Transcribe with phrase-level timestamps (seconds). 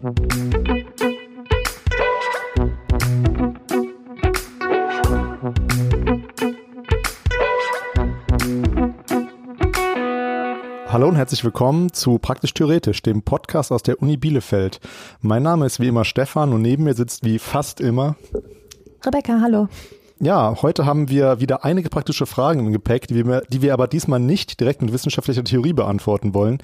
[0.00, 0.12] Hallo
[11.08, 14.78] und herzlich willkommen zu Praktisch Theoretisch, dem Podcast aus der Uni Bielefeld.
[15.20, 18.14] Mein Name ist wie immer Stefan und neben mir sitzt wie fast immer
[19.04, 19.66] Rebecca, hallo.
[20.20, 23.86] Ja, heute haben wir wieder einige praktische Fragen im Gepäck, die wir, die wir aber
[23.86, 26.58] diesmal nicht direkt mit wissenschaftlicher Theorie beantworten wollen.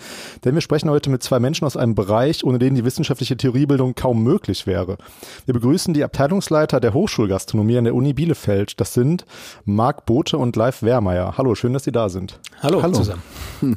[0.44, 3.94] Denn wir sprechen heute mit zwei Menschen aus einem Bereich, ohne den die wissenschaftliche Theoriebildung
[3.94, 4.98] kaum möglich wäre.
[5.44, 8.80] Wir begrüßen die Abteilungsleiter der Hochschulgastronomie an der Uni Bielefeld.
[8.80, 9.24] Das sind
[9.64, 11.34] Marc Bote und Leif Wehrmeier.
[11.38, 12.40] Hallo, schön, dass Sie da sind.
[12.60, 12.94] Hallo, Hallo.
[12.94, 13.22] zusammen.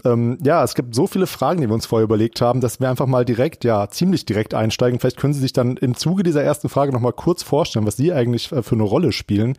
[0.03, 2.89] Ähm, ja, es gibt so viele Fragen, die wir uns vorher überlegt haben, dass wir
[2.89, 4.99] einfach mal direkt, ja, ziemlich direkt einsteigen.
[4.99, 8.11] Vielleicht können Sie sich dann im Zuge dieser ersten Frage nochmal kurz vorstellen, was Sie
[8.11, 9.55] eigentlich äh, für eine Rolle spielen.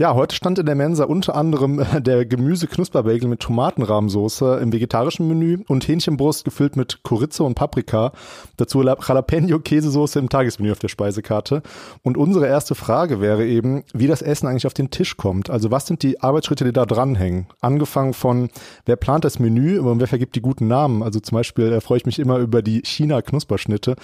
[0.00, 5.26] Ja, heute stand in der Mensa unter anderem äh, der Gemüse-Knusperbagel mit Tomatenrahmsoße im vegetarischen
[5.26, 8.12] Menü und Hähnchenbrust gefüllt mit Chorizo und Paprika.
[8.58, 11.62] Dazu Jalapeno-Käsesoße im Tagesmenü auf der Speisekarte.
[12.04, 15.50] Und unsere erste Frage wäre eben, wie das Essen eigentlich auf den Tisch kommt.
[15.50, 17.48] Also was sind die Arbeitsschritte, die da dranhängen?
[17.60, 18.50] Angefangen von,
[18.86, 21.02] wer plant das Menü und wer vergibt die guten Namen?
[21.02, 23.96] Also zum Beispiel äh, freue ich mich immer über die China-Knusperschnitte.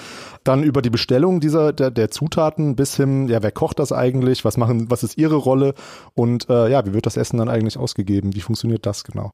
[0.42, 4.44] Dann über die Bestellung dieser, der, der Zutaten bis hin, ja, wer kocht das eigentlich?
[4.44, 5.74] Was machen, was ist ihre Rolle?
[6.14, 8.34] Und äh, ja, wie wird das Essen dann eigentlich ausgegeben?
[8.34, 9.30] Wie funktioniert das genau?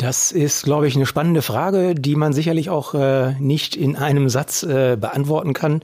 [0.00, 4.30] Das ist, glaube ich, eine spannende Frage, die man sicherlich auch äh, nicht in einem
[4.30, 5.82] Satz äh, beantworten kann.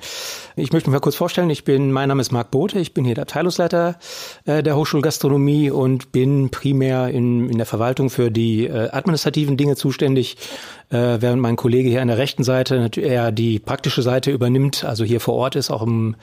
[0.57, 1.51] Ich möchte mich mal kurz vorstellen.
[1.51, 2.79] Ich bin, mein Name ist Marc Bote.
[2.79, 3.99] Ich bin hier der Abteilungsleiter
[4.47, 9.77] äh, der Hochschulgastronomie und bin primär in, in der Verwaltung für die äh, administrativen Dinge
[9.77, 10.39] zuständig,
[10.89, 15.05] äh, während mein Kollege hier an der rechten Seite eher die praktische Seite übernimmt, also
[15.05, 16.17] hier vor Ort ist, auch im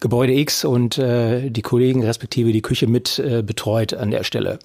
[0.00, 4.58] Gebäude X und äh, die Kollegen respektive die Küche mit äh, betreut an der Stelle.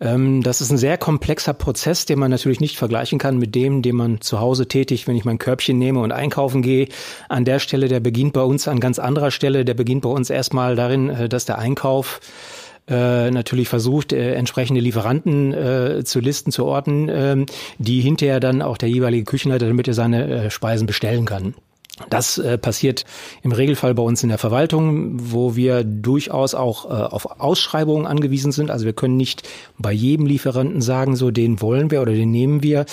[0.00, 3.82] Ähm, das ist ein sehr komplexer Prozess, den man natürlich nicht vergleichen kann mit dem,
[3.82, 6.88] den man zu Hause tätigt, wenn ich mein Körbchen nehme und einkaufen gehe.
[7.28, 9.64] An der Stelle, der beginnt bei uns an ganz anderer Stelle.
[9.64, 12.20] Der beginnt bei uns erstmal darin, äh, dass der Einkauf
[12.88, 17.46] äh, natürlich versucht, äh, entsprechende Lieferanten zu listen, zu orten, äh,
[17.78, 21.54] die hinterher dann auch der jeweilige Küchenleiter, damit er seine Speisen bestellen kann.
[22.08, 23.04] Das äh, passiert
[23.42, 28.52] im Regelfall bei uns in der Verwaltung, wo wir durchaus auch äh, auf Ausschreibungen angewiesen
[28.52, 28.70] sind.
[28.70, 29.46] Also wir können nicht
[29.78, 32.86] bei jedem Lieferanten sagen, so den wollen wir oder den nehmen wir.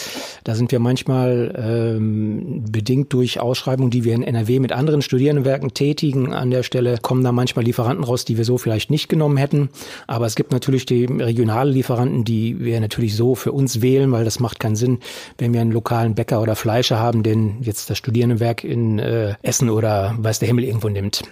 [0.43, 5.73] Da sind wir manchmal ähm, bedingt durch Ausschreibungen, die wir in NRW mit anderen Studierendenwerken
[5.73, 6.33] tätigen.
[6.33, 9.69] An der Stelle kommen da manchmal Lieferanten raus, die wir so vielleicht nicht genommen hätten.
[10.07, 14.25] Aber es gibt natürlich die regionale Lieferanten, die wir natürlich so für uns wählen, weil
[14.25, 14.99] das macht keinen Sinn,
[15.37, 19.69] wenn wir einen lokalen Bäcker oder Fleischer haben, den jetzt das Studierendenwerk in äh, Essen
[19.69, 21.23] oder weiß der Himmel irgendwo nimmt.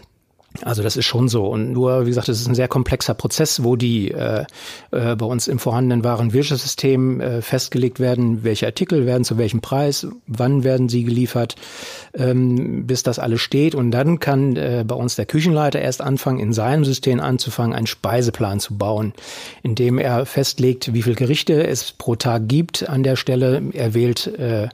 [0.62, 1.48] Also das ist schon so.
[1.48, 4.46] Und nur, wie gesagt, es ist ein sehr komplexer Prozess, wo die äh,
[4.92, 10.08] äh, bei uns im vorhandenen Warenwirtschaftssystem äh, festgelegt werden, welche Artikel werden zu welchem Preis,
[10.28, 11.56] wann werden sie geliefert,
[12.14, 13.76] ähm, bis das alles steht.
[13.76, 17.88] Und dann kann äh, bei uns der Küchenleiter erst anfangen, in seinem System anzufangen, einen
[17.88, 19.14] Speiseplan zu bauen,
[19.64, 23.62] indem er festlegt, wie viele Gerichte es pro Tag gibt an der Stelle.
[23.74, 24.70] Er wählt äh,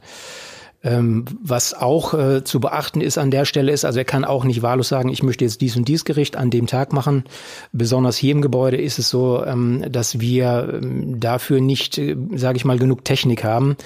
[0.84, 4.44] ähm, was auch äh, zu beachten ist an der Stelle ist, also er kann auch
[4.44, 7.24] nicht wahllos sagen, ich möchte jetzt dies und dies Gericht an dem Tag machen.
[7.72, 12.58] Besonders hier im Gebäude ist es so, ähm, dass wir ähm, dafür nicht, äh, sage
[12.58, 13.78] ich mal, genug Technik haben,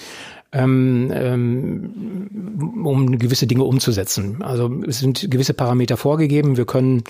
[0.53, 4.41] ähm, ähm, um gewisse Dinge umzusetzen.
[4.41, 6.55] Also es sind gewisse Parameter vorgegeben.
[6.55, 7.03] Wir können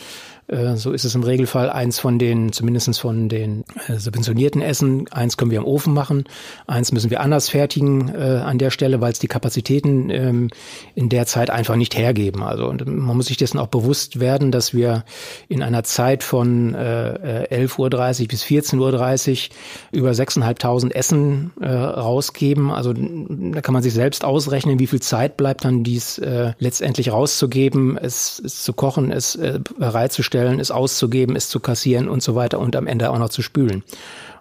[0.76, 5.08] so ist es im Regelfall eins von den, zumindestens von den äh, subventionierten Essen.
[5.12, 6.26] Eins können wir im Ofen machen,
[6.68, 10.50] eins müssen wir anders fertigen äh, an der Stelle, weil es die Kapazitäten ähm,
[10.94, 12.44] in der Zeit einfach nicht hergeben.
[12.44, 15.04] Also man muss sich dessen auch bewusst werden, dass wir
[15.48, 22.70] in einer Zeit von äh, 11.30 Uhr bis 14.30 Uhr über 6.500 Essen äh, rausgeben.
[22.70, 27.12] Also da kann man sich selbst ausrechnen, wie viel Zeit bleibt dann dies äh, letztendlich
[27.12, 32.22] rauszugeben, es, es zu kochen, es äh, bereitzustellen herzustellen, es auszugeben, es zu kassieren und
[32.22, 33.84] so weiter und am Ende auch noch zu spülen.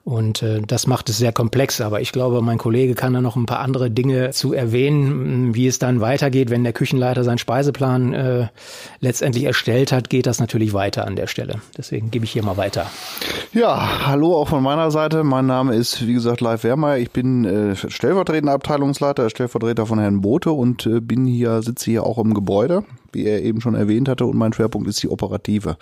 [0.02, 1.80] Und äh, das macht es sehr komplex.
[1.80, 5.66] Aber ich glaube, mein Kollege kann da noch ein paar andere Dinge zu erwähnen, wie
[5.66, 6.50] es dann weitergeht.
[6.50, 8.48] Wenn der Küchenleiter seinen Speiseplan äh,
[9.00, 11.62] letztendlich erstellt hat, geht das natürlich weiter an der Stelle.
[11.78, 12.84] Deswegen gebe ich hier mal weiter.
[13.54, 15.24] Ja, hallo auch von meiner Seite.
[15.24, 16.98] Mein Name ist, wie gesagt, Leif Wehrmeier.
[16.98, 22.04] Ich bin äh, stellvertretender Abteilungsleiter, Stellvertreter von Herrn Bote und äh, bin hier, sitze hier
[22.04, 22.84] auch im Gebäude
[23.14, 25.76] wie er eben schon erwähnt hatte, und mein Schwerpunkt ist die operative.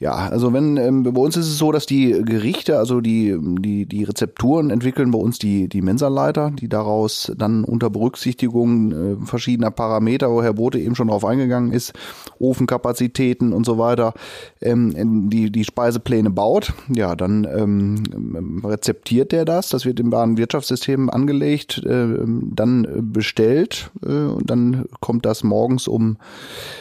[0.00, 3.86] Ja, also wenn ähm, bei uns ist es so, dass die Gerichte, also die die
[3.86, 9.70] die Rezepturen entwickeln bei uns die die Mensaleiter, die daraus dann unter Berücksichtigung äh, verschiedener
[9.70, 11.92] Parameter, wo Herr Bote eben schon drauf eingegangen ist,
[12.38, 14.14] Ofenkapazitäten und so weiter,
[14.60, 16.74] ähm, die die Speisepläne baut.
[16.92, 22.18] Ja, dann ähm, rezeptiert der das, das wird im Warenwirtschaftssystem angelegt, äh,
[22.54, 26.16] dann bestellt äh, und dann kommt das morgens um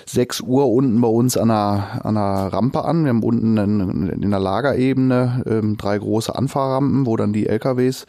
[0.05, 4.29] 6 Uhr unten bei uns an einer, an einer Rampe an wir haben unten in
[4.29, 8.05] der Lagerebene ähm, drei große Anfahrrampen, wo dann die LKWs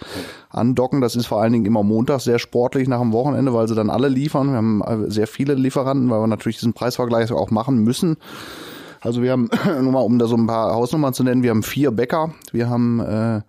[0.50, 1.00] andocken.
[1.00, 3.90] Das ist vor allen Dingen immer Montag sehr sportlich nach dem Wochenende, weil sie dann
[3.90, 4.48] alle liefern.
[4.50, 8.16] Wir haben äh, sehr viele Lieferanten, weil wir natürlich diesen Preisvergleich auch machen müssen.
[9.00, 9.50] Also wir haben,
[9.82, 12.69] nur mal um da so ein paar Hausnummern zu nennen, wir haben vier Bäcker, wir
[12.69, 13.40] haben äh,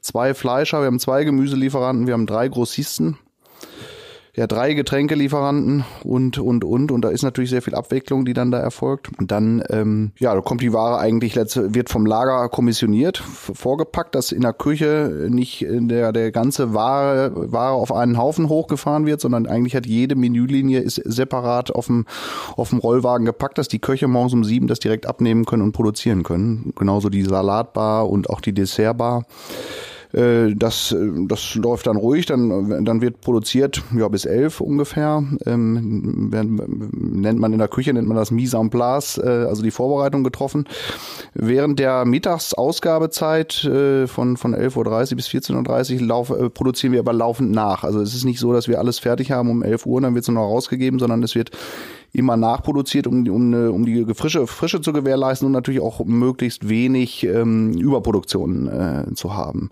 [0.00, 3.16] zwei Fleischer, wir haben zwei Gemüselieferanten, wir haben drei Grossisten
[4.36, 6.92] ja, drei Getränkelieferanten und, und, und.
[6.92, 9.08] Und da ist natürlich sehr viel Abwicklung, die dann da erfolgt.
[9.18, 14.14] Und dann, ähm, ja, da kommt die Ware eigentlich, letzte, wird vom Lager kommissioniert, vorgepackt,
[14.14, 19.22] dass in der Küche nicht der, der ganze Ware, Ware auf einen Haufen hochgefahren wird,
[19.22, 22.04] sondern eigentlich hat jede Menülinie ist separat auf dem,
[22.56, 25.72] auf dem Rollwagen gepackt, dass die Köche morgens um sieben das direkt abnehmen können und
[25.72, 26.74] produzieren können.
[26.76, 29.24] Genauso die Salatbar und auch die Dessertbar.
[30.16, 35.22] Äh, das, äh, das läuft dann ruhig, dann, dann wird produziert ja, bis elf ungefähr.
[35.44, 39.70] Ähm, nennt man in der Küche, nennt man das Mise en place, äh, also die
[39.70, 40.66] Vorbereitung getroffen.
[41.34, 47.00] Während der Mittagsausgabezeit äh, von, von 11.30 Uhr bis 14.30 Uhr lauf, äh, produzieren wir
[47.00, 47.84] aber laufend nach.
[47.84, 50.22] Also es ist nicht so, dass wir alles fertig haben um 11 Uhr, dann wird
[50.22, 51.50] es noch rausgegeben, sondern es wird
[52.12, 57.24] immer nachproduziert, um, um, um die Frische, Frische zu gewährleisten und natürlich auch möglichst wenig
[57.24, 59.70] ähm, Überproduktion äh, zu haben.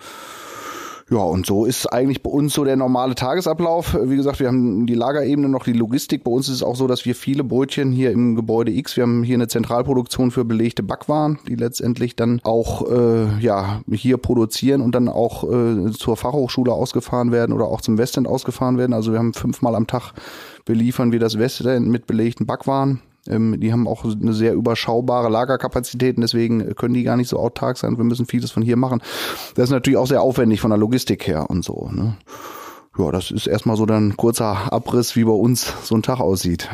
[1.10, 3.94] Ja, und so ist eigentlich bei uns so der normale Tagesablauf.
[4.04, 6.24] Wie gesagt, wir haben die Lagerebene noch, die Logistik.
[6.24, 9.02] Bei uns ist es auch so, dass wir viele Brötchen hier im Gebäude X, wir
[9.02, 14.80] haben hier eine Zentralproduktion für belegte Backwaren, die letztendlich dann auch äh, ja hier produzieren
[14.80, 18.94] und dann auch äh, zur Fachhochschule ausgefahren werden oder auch zum Westend ausgefahren werden.
[18.94, 20.14] Also wir haben fünfmal am Tag
[20.64, 23.00] beliefern wir das Westend mit belegten Backwaren.
[23.28, 27.78] Ähm, die haben auch eine sehr überschaubare Lagerkapazitäten, deswegen können die gar nicht so autark
[27.78, 27.96] sein.
[27.96, 29.00] Wir müssen vieles von hier machen.
[29.54, 31.88] Das ist natürlich auch sehr aufwendig von der Logistik her und so.
[31.92, 32.16] Ne?
[32.98, 36.68] Ja, das ist erstmal so dann kurzer Abriss, wie bei uns so ein Tag aussieht.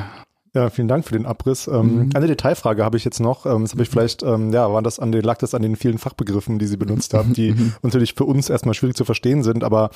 [0.53, 1.69] Ja, vielen Dank für den Abriss.
[1.69, 2.11] Ähm, mhm.
[2.13, 3.47] Eine Detailfrage habe ich jetzt noch.
[3.47, 5.77] Ähm, das habe ich vielleicht, ähm, ja, war das an den, lag das an den
[5.77, 7.73] vielen Fachbegriffen, die Sie benutzt haben, die mhm.
[7.83, 9.63] natürlich für uns erstmal schwierig zu verstehen sind.
[9.63, 9.91] Aber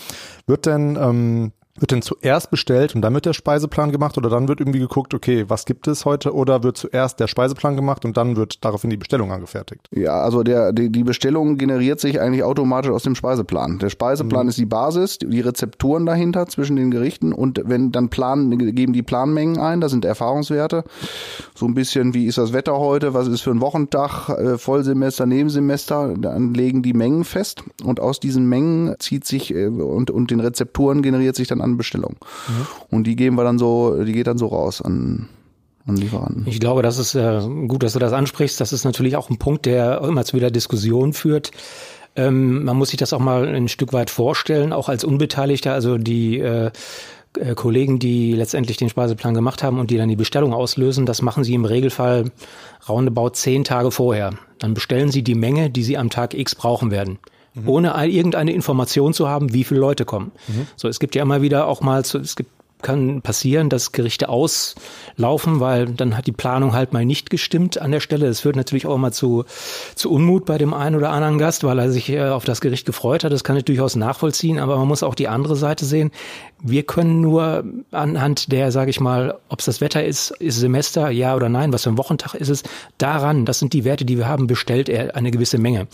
[0.47, 4.47] wird denn ähm, wird denn zuerst bestellt und dann wird der Speiseplan gemacht oder dann
[4.47, 8.17] wird irgendwie geguckt, okay, was gibt es heute oder wird zuerst der Speiseplan gemacht und
[8.17, 9.89] dann wird daraufhin die Bestellung angefertigt?
[9.91, 13.81] Ja, also der, die, die Bestellung generiert sich eigentlich automatisch aus dem Speiseplan.
[13.81, 14.51] Der Speiseplan mhm.
[14.51, 19.03] ist die Basis, die Rezepturen dahinter zwischen den Gerichten und wenn dann planen, geben die
[19.03, 20.85] Planmengen ein, das sind Erfahrungswerte.
[21.57, 25.27] So ein bisschen, wie ist das Wetter heute, was ist für ein Wochentag, äh, Vollsemester,
[25.27, 30.31] Nebensemester, dann legen die Mengen fest und aus diesen Mengen zieht sich äh, und, und
[30.31, 32.17] den Rezepturen generiert sich dann an Bestellung.
[32.49, 32.67] Mhm.
[32.91, 35.29] Und die geben wir dann so, die geht dann so raus an,
[35.87, 36.47] an Lieferanten.
[36.47, 38.61] Ich glaube, das ist äh, gut, dass du das ansprichst.
[38.61, 41.51] Das ist natürlich auch ein Punkt, der immer zu wieder Diskussion führt.
[42.17, 45.73] Ähm, man muss sich das auch mal ein Stück weit vorstellen, auch als Unbeteiligter.
[45.73, 46.71] Also die äh,
[47.39, 51.23] äh, Kollegen, die letztendlich den Speiseplan gemacht haben und die dann die Bestellung auslösen, das
[51.23, 52.31] machen sie im Regelfall
[52.89, 54.35] roundabout zehn Tage vorher.
[54.59, 57.19] Dann bestellen sie die Menge, die sie am Tag X brauchen werden
[57.55, 57.69] mhm.
[57.69, 60.33] ohne irgendeine Information zu haben, wie viele Leute kommen.
[60.49, 60.67] Mhm.
[60.77, 62.51] So, es gibt ja immer wieder auch mal, zu, es gibt
[62.85, 67.91] kann passieren, dass Gerichte auslaufen, weil dann hat die Planung halt mal nicht gestimmt an
[67.91, 68.27] der Stelle.
[68.27, 69.45] Es führt natürlich auch mal zu,
[69.97, 72.87] zu Unmut bei dem einen oder anderen Gast, weil er sich äh, auf das Gericht
[72.87, 73.33] gefreut hat.
[73.33, 76.13] Das kann ich durchaus nachvollziehen, aber man muss auch die andere Seite sehen.
[76.63, 81.11] Wir können nur anhand der, sage ich mal, ob es das Wetter ist, ist Semester,
[81.11, 82.63] ja oder nein, was für ein Wochentag ist es,
[82.99, 85.89] daran, das sind die Werte, die wir haben, bestellt er eine gewisse Menge.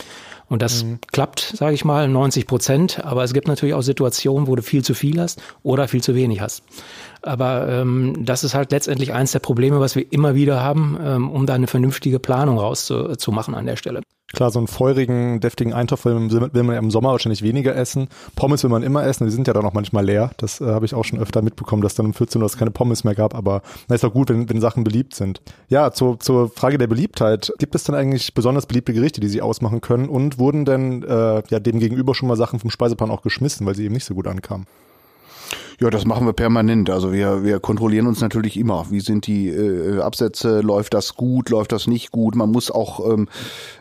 [0.51, 0.99] Und das mhm.
[1.13, 3.05] klappt, sage ich mal, 90 Prozent.
[3.05, 6.13] Aber es gibt natürlich auch Situationen, wo du viel zu viel hast oder viel zu
[6.13, 6.63] wenig hast.
[7.21, 11.29] Aber ähm, das ist halt letztendlich eins der Probleme, was wir immer wieder haben, ähm,
[11.29, 14.01] um da eine vernünftige Planung rauszumachen an der Stelle.
[14.33, 18.07] Klar, so einen feurigen, deftigen Eintopf will, will man im Sommer wahrscheinlich weniger essen.
[18.35, 20.31] Pommes will man immer essen, die sind ja dann auch manchmal leer.
[20.37, 22.71] Das äh, habe ich auch schon öfter mitbekommen, dass dann um 14 Uhr es keine
[22.71, 25.41] Pommes mehr gab, aber na, ist doch gut, wenn, wenn Sachen beliebt sind.
[25.67, 27.51] Ja, zu, zur Frage der Beliebtheit.
[27.59, 30.07] Gibt es denn eigentlich besonders beliebte Gerichte, die Sie ausmachen können?
[30.07, 33.75] Und wurden denn äh, ja dem gegenüber schon mal Sachen vom Speiseplan auch geschmissen, weil
[33.75, 34.65] sie eben nicht so gut ankamen?
[35.81, 36.91] Ja, das machen wir permanent.
[36.91, 38.85] Also wir, wir kontrollieren uns natürlich immer.
[38.91, 40.61] Wie sind die äh, Absätze?
[40.61, 41.49] Läuft das gut?
[41.49, 42.35] Läuft das nicht gut?
[42.35, 43.27] Man muss auch ähm,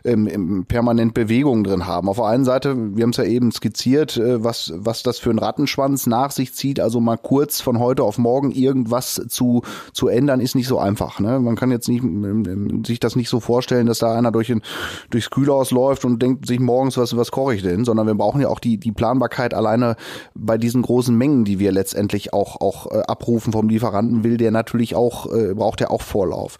[0.04, 2.08] ähm, permanent Bewegungen drin haben.
[2.08, 5.28] Auf der einen Seite, wir haben es ja eben skizziert, äh, was, was das für
[5.28, 6.80] ein Rattenschwanz nach sich zieht.
[6.80, 9.60] Also mal kurz von heute auf morgen irgendwas zu,
[9.92, 11.20] zu ändern, ist nicht so einfach.
[11.20, 11.38] Ne?
[11.38, 14.50] Man kann jetzt nicht ähm, ähm, sich das nicht so vorstellen, dass da einer durch
[14.50, 14.62] ein,
[15.10, 17.84] durchs Kühlhaus läuft und denkt sich morgens, was, was koche ich denn?
[17.84, 19.96] Sondern wir brauchen ja auch die, die Planbarkeit alleine
[20.34, 21.89] bei diesen großen Mengen, die wir letztendlich
[22.32, 26.58] auch, auch äh, abrufen vom Lieferanten, will der natürlich auch, äh, braucht er auch Vorlauf.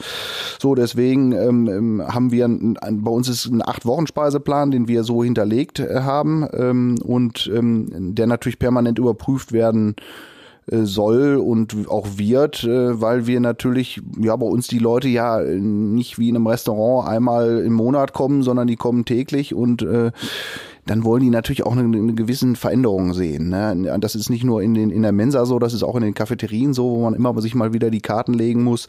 [0.61, 4.71] So, deswegen ähm, ähm haben wir ein, ein, bei uns ist ein acht Wochen Speiseplan,
[4.71, 9.97] den wir so hinterlegt äh, haben ähm, und ähm, der natürlich permanent überprüft werden
[10.71, 15.41] äh, soll und auch wird, äh, weil wir natürlich, ja, bei uns die Leute ja
[15.41, 20.13] nicht wie in einem Restaurant einmal im Monat kommen, sondern die kommen täglich und äh,
[20.87, 23.49] dann wollen die natürlich auch eine, eine gewisse Veränderung sehen.
[23.49, 23.99] Ne?
[24.01, 26.15] Das ist nicht nur in, den, in der Mensa so, das ist auch in den
[26.15, 28.87] Cafeterien so, wo man immer sich mal wieder die Karten legen muss.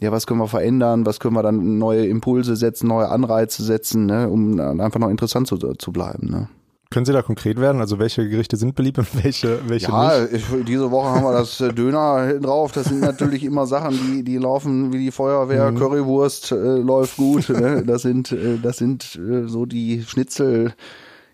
[0.00, 1.06] Ja, was können wir verändern?
[1.06, 4.28] Was können wir dann neue Impulse setzen, neue Anreize setzen, ne?
[4.28, 6.28] um einfach noch interessant zu, zu bleiben.
[6.30, 6.48] Ne?
[6.94, 7.80] Können Sie da konkret werden?
[7.80, 10.50] Also welche Gerichte sind beliebt und welche, welche ja, nicht?
[10.52, 12.70] Ja, diese Woche haben wir das äh, Döner drauf.
[12.70, 15.72] Das sind natürlich immer Sachen, die, die laufen wie die Feuerwehr.
[15.72, 15.78] Mhm.
[15.78, 17.48] Currywurst äh, läuft gut.
[17.48, 17.82] Ne?
[17.84, 20.72] Das sind, äh, das sind äh, so die Schnitzel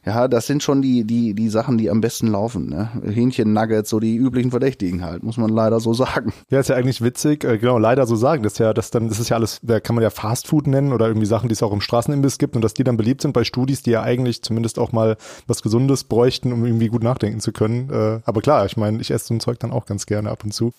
[0.05, 2.69] ja, das sind schon die, die, die Sachen, die am besten laufen.
[2.71, 2.89] Ne?
[3.05, 6.33] Hähnchen-Nuggets, so die üblichen Verdächtigen halt, muss man leider so sagen.
[6.49, 8.43] Ja, ist ja eigentlich witzig, äh, genau, leider so sagen.
[8.43, 10.67] Das ist ja, das dann, das ist ja alles, da kann man ja Fast Food
[10.67, 13.21] nennen oder irgendwie Sachen, die es auch im Straßenimbiss gibt und dass die dann beliebt
[13.21, 17.03] sind bei Studis, die ja eigentlich zumindest auch mal was Gesundes bräuchten, um irgendwie gut
[17.03, 17.91] nachdenken zu können.
[17.91, 20.45] Äh, aber klar, ich meine, ich esse so ein Zeug dann auch ganz gerne ab
[20.45, 20.73] und zu.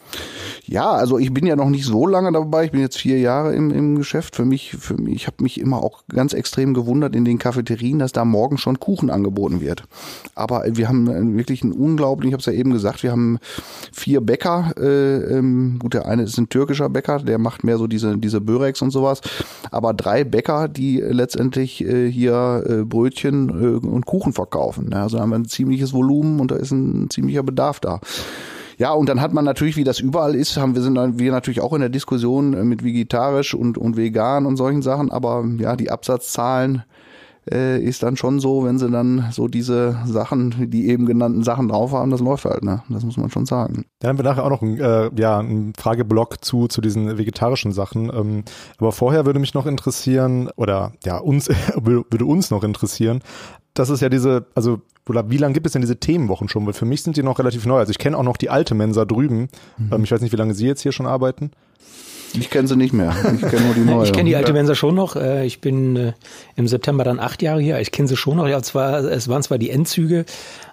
[0.65, 2.65] Ja, also ich bin ja noch nicht so lange dabei.
[2.65, 4.35] Ich bin jetzt vier Jahre im, im Geschäft.
[4.35, 7.99] Für mich, für mich, ich habe mich immer auch ganz extrem gewundert in den Cafeterien,
[7.99, 9.83] dass da morgen schon Kuchen angeboten wird.
[10.35, 13.39] Aber wir haben wirklich einen unglaublichen, ich habe es ja eben gesagt, wir haben
[13.91, 14.73] vier Bäcker.
[14.77, 18.41] Äh, ähm, gut, der eine ist ein türkischer Bäcker, der macht mehr so diese, diese
[18.41, 19.21] Börex und sowas.
[19.71, 24.89] Aber drei Bäcker, die letztendlich äh, hier äh, Brötchen äh, und Kuchen verkaufen.
[24.89, 25.01] Ne?
[25.01, 27.99] Also da haben wir ein ziemliches Volumen und da ist ein ziemlicher Bedarf da.
[28.81, 31.61] Ja, und dann hat man natürlich, wie das überall ist, haben wir sind wir natürlich
[31.61, 35.75] auch in der Diskussion äh, mit vegetarisch und und vegan und solchen Sachen, aber ja,
[35.75, 36.81] die Absatzzahlen
[37.49, 41.67] äh, ist dann schon so, wenn sie dann so diese Sachen, die eben genannten Sachen
[41.69, 42.83] drauf haben, das läuft halt, ne?
[42.89, 43.85] Das muss man schon sagen.
[43.99, 47.71] Dann haben wir nachher auch noch einen, äh, ja, einen Frageblock zu, zu diesen vegetarischen
[47.71, 48.11] Sachen.
[48.13, 48.43] Ähm,
[48.77, 51.49] aber vorher würde mich noch interessieren, oder ja, uns,
[51.81, 53.21] würde uns noch interessieren,
[53.73, 56.65] das ist ja diese, also wie lange gibt es denn diese Themenwochen schon?
[56.65, 57.77] Weil für mich sind die noch relativ neu.
[57.77, 59.49] Also ich kenne auch noch die alte Mensa drüben.
[59.77, 59.93] Mhm.
[59.93, 61.51] Ähm, ich weiß nicht, wie lange Sie jetzt hier schon arbeiten.
[62.33, 63.13] Ich kenne sie nicht mehr.
[63.35, 64.05] Ich kenne nur die neue.
[64.05, 65.15] ich kenne die alte Mensa schon noch.
[65.15, 66.13] Äh, ich bin äh,
[66.55, 67.79] im September dann acht Jahre hier.
[67.79, 68.47] Ich kenne sie schon noch.
[68.47, 70.25] Ja, zwar, es waren zwar die Endzüge.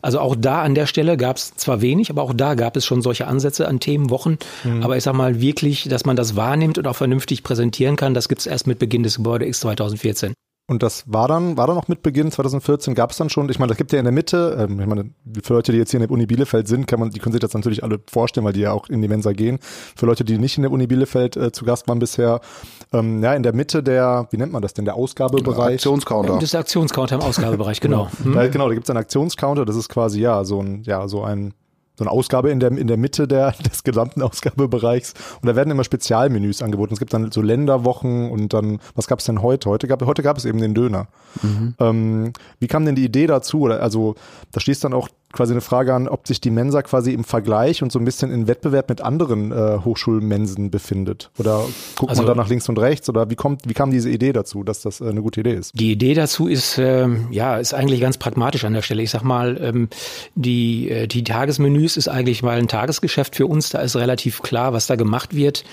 [0.03, 2.85] Also auch da an der Stelle gab es zwar wenig, aber auch da gab es
[2.85, 4.38] schon solche Ansätze an Themenwochen.
[4.65, 4.83] Mhm.
[4.83, 8.29] Aber ich sag mal wirklich, dass man das wahrnimmt und auch vernünftig präsentieren kann, das
[8.29, 10.35] gibt es erst mit Beginn des Gebäude X 2014.
[10.71, 13.59] Und das war dann, war dann noch mit Beginn 2014, gab es dann schon, ich
[13.59, 15.11] meine, das gibt ja in der Mitte, ähm, ich meine,
[15.43, 17.41] für Leute, die jetzt hier in der Uni Bielefeld sind, kann man, die können sich
[17.41, 19.61] das natürlich alle vorstellen, weil die ja auch in die Mensa gehen.
[19.63, 22.43] Für Leute, die nicht in der Uni Bielefeld äh, zu Gast waren bisher,
[22.93, 25.77] ähm, ja, in der Mitte der, wie nennt man das denn, der Ausgabebereich?
[25.77, 26.35] Aktionscounter.
[26.35, 28.11] Das ist der Aktionscounter im Ausgabebereich, genau.
[28.19, 28.25] genau.
[28.27, 28.35] Hm.
[28.35, 31.23] Da, genau, da gibt es einen Aktionscounter, das ist quasi, ja, so ein, ja, so
[31.23, 31.55] ein,
[31.99, 35.14] so eine Ausgabe in der, in der Mitte der, des gesamten Ausgabebereichs.
[35.43, 36.93] Und da werden immer Spezialmenüs angeboten.
[36.93, 39.69] Es gibt dann so Länderwochen und dann, was gab es denn heute?
[39.69, 41.09] Heute gab, heute gab es eben den Döner.
[41.43, 41.75] Mhm.
[41.81, 43.67] Ähm, wie kam denn die Idee dazu?
[43.67, 44.14] Also
[44.52, 47.83] da schließt dann auch quasi eine Frage an, ob sich die Mensa quasi im Vergleich
[47.83, 51.31] und so ein bisschen in Wettbewerb mit anderen äh, Hochschulmensen befindet.
[51.37, 51.65] Oder
[51.97, 53.09] guckt also, man da nach links und rechts?
[53.11, 55.73] Oder wie kommt, wie kam diese Idee dazu, dass das äh, eine gute Idee ist?
[55.75, 59.03] Die Idee dazu ist, äh, ja, ist eigentlich ganz pragmatisch an der Stelle.
[59.03, 59.89] Ich sag mal, ähm,
[60.35, 63.69] die, äh, die Tagesmenüs ist eigentlich mal ein Tagesgeschäft für uns.
[63.69, 65.65] Da ist relativ klar, was da gemacht wird,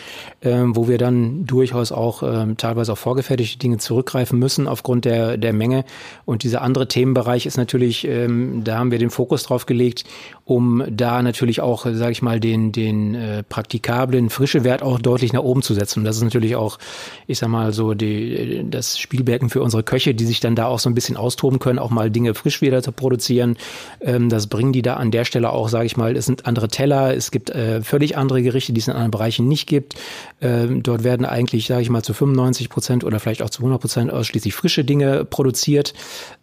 [0.42, 5.38] äh, wo wir dann durchaus auch äh, teilweise auf vorgefertigte Dinge zurückgreifen müssen aufgrund der,
[5.38, 5.86] der Menge.
[6.26, 10.04] Und dieser andere Themenbereich ist natürlich, ähm, da haben wir den Fokus drauf gelegt,
[10.46, 15.34] um da natürlich auch, sage ich mal, den, den äh, praktikablen frische Wert auch deutlich
[15.34, 16.00] nach oben zu setzen.
[16.00, 16.78] Und das ist natürlich auch,
[17.26, 20.80] ich sag mal, so die, das Spielbecken für unsere Köche, die sich dann da auch
[20.80, 23.58] so ein bisschen austoben können, auch mal Dinge frisch wieder zu produzieren.
[24.02, 26.68] Ähm, das bringen die da an der Stelle auch, sage ich mal, es sind andere
[26.68, 29.96] Teller, es gibt äh, völlig andere Gerichte, die es in anderen Bereichen nicht gibt.
[30.42, 33.82] Ähm, dort werden eigentlich, sage ich mal, zu 95 Prozent oder vielleicht auch zu 100
[33.82, 35.94] Prozent ausschließlich frische Dinge produziert,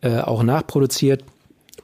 [0.01, 1.23] äh, auch nachproduziert.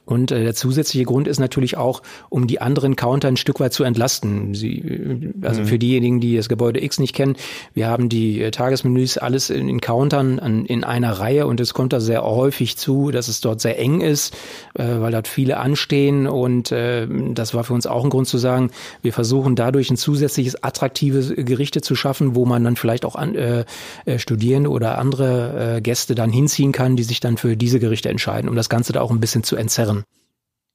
[0.09, 3.73] Und äh, der zusätzliche Grund ist natürlich auch, um die anderen Counter ein Stück weit
[3.73, 4.55] zu entlasten.
[4.55, 5.65] Sie, äh, also mhm.
[5.67, 7.35] für diejenigen, die das Gebäude X nicht kennen,
[7.75, 11.75] wir haben die äh, Tagesmenüs alles in, in Countern an, in einer Reihe und es
[11.75, 14.33] kommt da sehr häufig zu, dass es dort sehr eng ist,
[14.73, 18.39] äh, weil dort viele anstehen und äh, das war für uns auch ein Grund zu
[18.39, 18.71] sagen,
[19.03, 23.35] wir versuchen dadurch ein zusätzliches attraktives Gerichte zu schaffen, wo man dann vielleicht auch an,
[23.35, 23.65] äh,
[24.05, 28.09] äh, Studierende oder andere äh, Gäste dann hinziehen kann, die sich dann für diese Gerichte
[28.09, 29.98] entscheiden, um das Ganze da auch ein bisschen zu entzerren.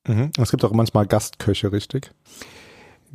[0.06, 0.30] Mhm.
[0.38, 2.10] Es gibt auch manchmal Gastköche, richtig?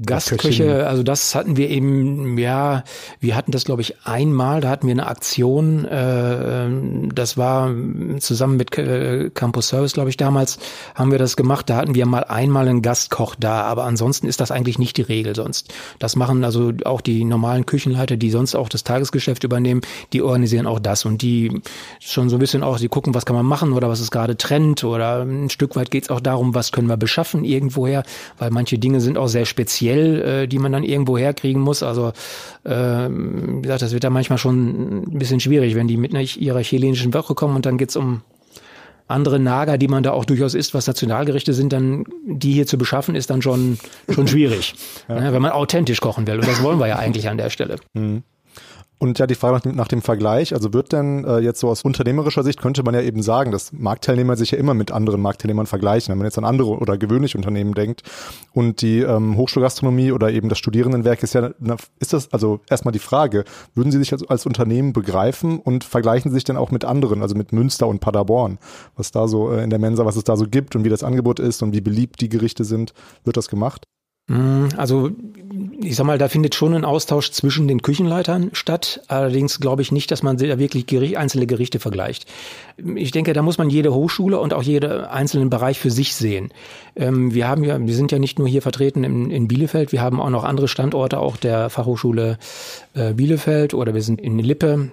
[0.05, 2.83] Gastköche, also das hatten wir eben, ja,
[3.19, 6.69] wir hatten das glaube ich einmal, da hatten wir eine Aktion, äh,
[7.13, 7.69] das war
[8.19, 10.57] zusammen mit äh, Campus Service, glaube ich, damals
[10.95, 14.39] haben wir das gemacht, da hatten wir mal einmal einen Gastkoch da, aber ansonsten ist
[14.39, 15.73] das eigentlich nicht die Regel sonst.
[15.99, 19.81] Das machen also auch die normalen Küchenleiter, die sonst auch das Tagesgeschäft übernehmen,
[20.13, 21.61] die organisieren auch das und die
[21.99, 24.37] schon so ein bisschen auch, die gucken, was kann man machen oder was ist gerade
[24.37, 28.03] Trend oder ein Stück weit geht's auch darum, was können wir beschaffen irgendwoher,
[28.37, 31.83] weil manche Dinge sind auch sehr speziell speziell, äh, die man dann irgendwo herkriegen muss.
[31.83, 32.11] Also
[32.63, 36.61] äh, wie gesagt, das wird da manchmal schon ein bisschen schwierig, wenn die mit ihrer
[36.61, 38.21] chilenischen Woche kommen und dann geht's um
[39.07, 42.77] andere Nager, die man da auch durchaus isst, was Nationalgerichte sind, dann die hier zu
[42.77, 44.75] beschaffen, ist dann schon schon schwierig,
[45.09, 45.19] ja.
[45.19, 46.35] ne, wenn man authentisch kochen will.
[46.35, 47.77] Und das wollen wir ja eigentlich an der Stelle.
[47.93, 48.23] Mhm.
[48.99, 52.43] Und ja, die Frage nach dem, Vergleich, also wird denn äh, jetzt so aus unternehmerischer
[52.43, 56.11] Sicht, könnte man ja eben sagen, dass Marktteilnehmer sich ja immer mit anderen Marktteilnehmern vergleichen,
[56.11, 58.03] wenn man jetzt an andere oder gewöhnliche Unternehmen denkt.
[58.53, 61.51] Und die ähm, Hochschulgastronomie oder eben das Studierendenwerk ist ja,
[61.99, 66.31] ist das also erstmal die Frage, würden Sie sich als, als Unternehmen begreifen und vergleichen
[66.31, 68.59] Sie sich dann auch mit anderen, also mit Münster und Paderborn,
[68.97, 71.03] was da so äh, in der Mensa, was es da so gibt und wie das
[71.03, 73.85] Angebot ist und wie beliebt die Gerichte sind, wird das gemacht?
[74.29, 75.09] Mm, also
[75.81, 79.01] ich sag mal, da findet schon ein Austausch zwischen den Küchenleitern statt.
[79.07, 82.25] Allerdings glaube ich nicht, dass man da wirklich Gericht, einzelne Gerichte vergleicht.
[82.95, 86.51] Ich denke, da muss man jede Hochschule und auch jeden einzelnen Bereich für sich sehen.
[86.95, 90.01] Ähm, wir haben ja, wir sind ja nicht nur hier vertreten in, in Bielefeld, wir
[90.01, 92.37] haben auch noch andere Standorte, auch der Fachhochschule
[92.93, 94.91] äh, Bielefeld oder wir sind in Lippe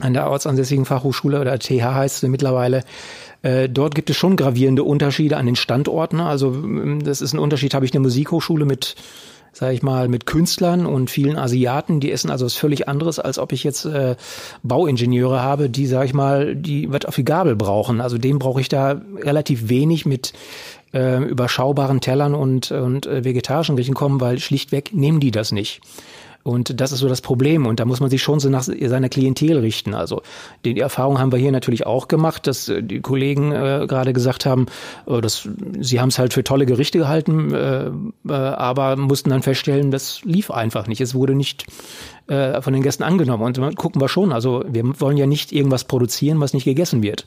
[0.00, 2.84] an der ortsansässigen Fachhochschule oder TH heißt sie mittlerweile.
[3.42, 6.20] Äh, dort gibt es schon gravierende Unterschiede an den Standorten.
[6.20, 8.96] Also ähm, das ist ein Unterschied, habe ich eine Musikhochschule mit
[9.58, 13.40] sage ich mal, mit Künstlern und vielen Asiaten, die essen also was völlig anderes, als
[13.40, 14.14] ob ich jetzt äh,
[14.62, 18.00] Bauingenieure habe, die, sage ich mal, die was auf die Gabel brauchen.
[18.00, 20.32] Also dem brauche ich da relativ wenig mit
[20.94, 25.80] äh, überschaubaren Tellern und, und äh, vegetarischen Gerichten kommen, weil schlichtweg nehmen die das nicht.
[26.42, 27.66] Und das ist so das Problem.
[27.66, 29.94] Und da muss man sich schon so nach seiner Klientel richten.
[29.94, 30.22] Also
[30.64, 34.46] die Erfahrung haben wir hier natürlich auch gemacht, dass äh, die Kollegen äh, gerade gesagt
[34.46, 34.66] haben,
[35.06, 37.86] äh, dass sie haben es halt für tolle Gerichte gehalten, äh,
[38.28, 41.00] äh, aber mussten dann feststellen, das lief einfach nicht.
[41.00, 41.66] Es wurde nicht
[42.28, 43.42] äh, von den Gästen angenommen.
[43.44, 44.32] Und gucken wir schon.
[44.32, 47.24] Also wir wollen ja nicht irgendwas produzieren, was nicht gegessen wird.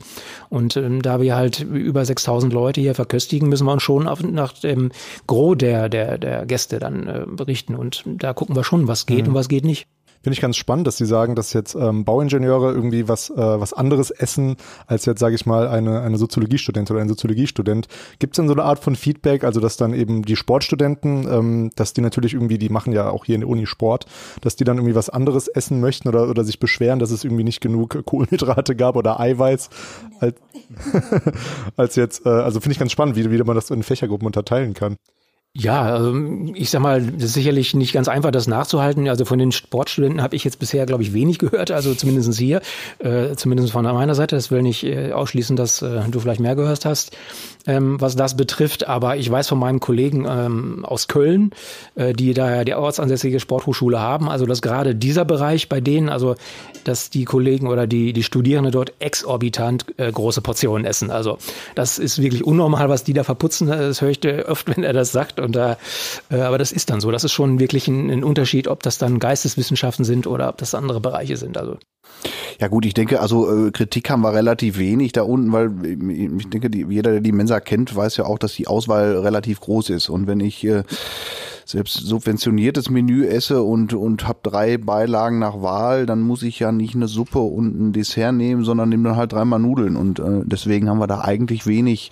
[0.48, 4.22] Und ähm, da wir halt über 6000 Leute hier verköstigen, müssen wir uns schon auf,
[4.22, 4.90] nach dem
[5.26, 7.74] Gros der, der, der Gäste dann äh, berichten.
[7.74, 9.30] Und da gucken wir schon, was geht mhm.
[9.30, 9.86] und was geht nicht.
[10.22, 13.72] Finde ich ganz spannend, dass Sie sagen, dass jetzt ähm, Bauingenieure irgendwie was, äh, was
[13.72, 14.56] anderes essen,
[14.86, 17.88] als jetzt, sage ich mal, eine, eine Soziologiestudentin oder ein Soziologiestudent.
[18.20, 21.70] Gibt es denn so eine Art von Feedback, also dass dann eben die Sportstudenten, ähm,
[21.74, 24.06] dass die natürlich irgendwie, die machen ja auch hier in der Uni Sport,
[24.40, 27.44] dass die dann irgendwie was anderes essen möchten oder, oder sich beschweren, dass es irgendwie
[27.44, 29.70] nicht genug Kohlenhydrate gab oder Eiweiß,
[30.20, 30.36] als,
[31.76, 34.74] als jetzt, äh, also finde ich ganz spannend, wie, wie man das in Fächergruppen unterteilen
[34.74, 34.96] kann.
[35.54, 36.14] Ja, also
[36.54, 39.06] ich sag mal, das ist sicherlich nicht ganz einfach, das nachzuhalten.
[39.06, 42.62] Also von den Sportstudenten habe ich jetzt bisher, glaube ich, wenig gehört, also zumindest hier,
[43.00, 44.34] äh, zumindest von meiner Seite.
[44.34, 47.14] Das will nicht äh, ausschließen, dass äh, du vielleicht mehr gehört hast,
[47.66, 48.86] ähm, was das betrifft.
[48.88, 51.50] Aber ich weiß von meinen Kollegen ähm, aus Köln,
[51.94, 56.08] äh, die da ja die ortsansässige Sporthochschule haben, also dass gerade dieser Bereich bei denen,
[56.08, 56.34] also
[56.84, 61.10] dass die Kollegen oder die, die Studierenden dort exorbitant äh, große Portionen essen.
[61.10, 61.38] Also
[61.74, 63.68] das ist wirklich unnormal, was die da verputzen.
[63.68, 65.40] Das höre ich oft, wenn er das sagt.
[65.40, 65.76] Und da,
[66.30, 67.10] äh, aber das ist dann so.
[67.10, 70.74] Das ist schon wirklich ein, ein Unterschied, ob das dann Geisteswissenschaften sind oder ob das
[70.74, 71.56] andere Bereiche sind.
[71.56, 71.78] Also
[72.60, 75.70] ja gut, ich denke, also äh, Kritik haben wir relativ wenig da unten, weil
[76.10, 79.60] ich denke, die, jeder, der die Mensa kennt, weiß ja auch, dass die Auswahl relativ
[79.60, 80.08] groß ist.
[80.08, 80.82] Und wenn ich äh,
[81.64, 86.72] selbst subventioniertes Menü esse und, und habe drei Beilagen nach Wahl, dann muss ich ja
[86.72, 89.96] nicht eine Suppe und ein Dessert nehmen, sondern nehme dann halt dreimal Nudeln.
[89.96, 92.10] Und äh, deswegen haben wir da eigentlich wenig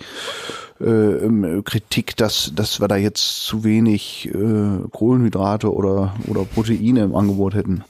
[0.79, 7.03] äh, ähm, Kritik, dass, dass wir da jetzt zu wenig äh, Kohlenhydrate oder, oder Proteine
[7.03, 7.83] im Angebot hätten.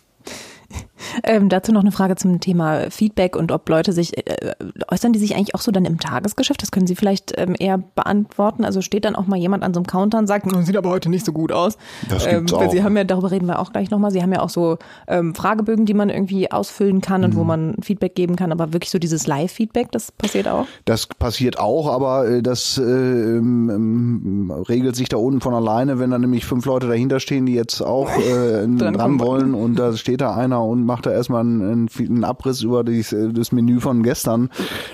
[1.24, 4.54] Ähm, dazu noch eine Frage zum Thema Feedback und ob Leute sich, äh,
[4.90, 6.62] äußern die sich eigentlich auch so dann im Tagesgeschäft?
[6.62, 8.66] Das können Sie vielleicht ähm, eher beantworten.
[8.66, 11.10] Also steht dann auch mal jemand an so einem Counter und sagt, sieht aber heute
[11.10, 11.78] nicht so gut aus.
[12.10, 12.72] Das gibt's ähm, auch.
[12.72, 15.36] Sie haben ja, darüber reden wir auch gleich nochmal, Sie haben ja auch so ähm,
[15.36, 19.00] Fragebögen, die man irgendwie ausfüllen kann und wo man Feedback geben kann, aber wirklich so
[19.00, 20.66] dieses Live-Feedback, das passiert auch?
[20.86, 26.00] Das passiert auch, aber äh, das äh, ähm, ähm, regelt sich da unten von alleine,
[26.00, 29.96] wenn da nämlich fünf Leute dahinter stehen, die jetzt auch äh, Dran wollen und da
[29.96, 33.80] steht da einer und macht da erstmal einen, einen Abriss über dies, äh, das Menü
[33.80, 34.50] von gestern,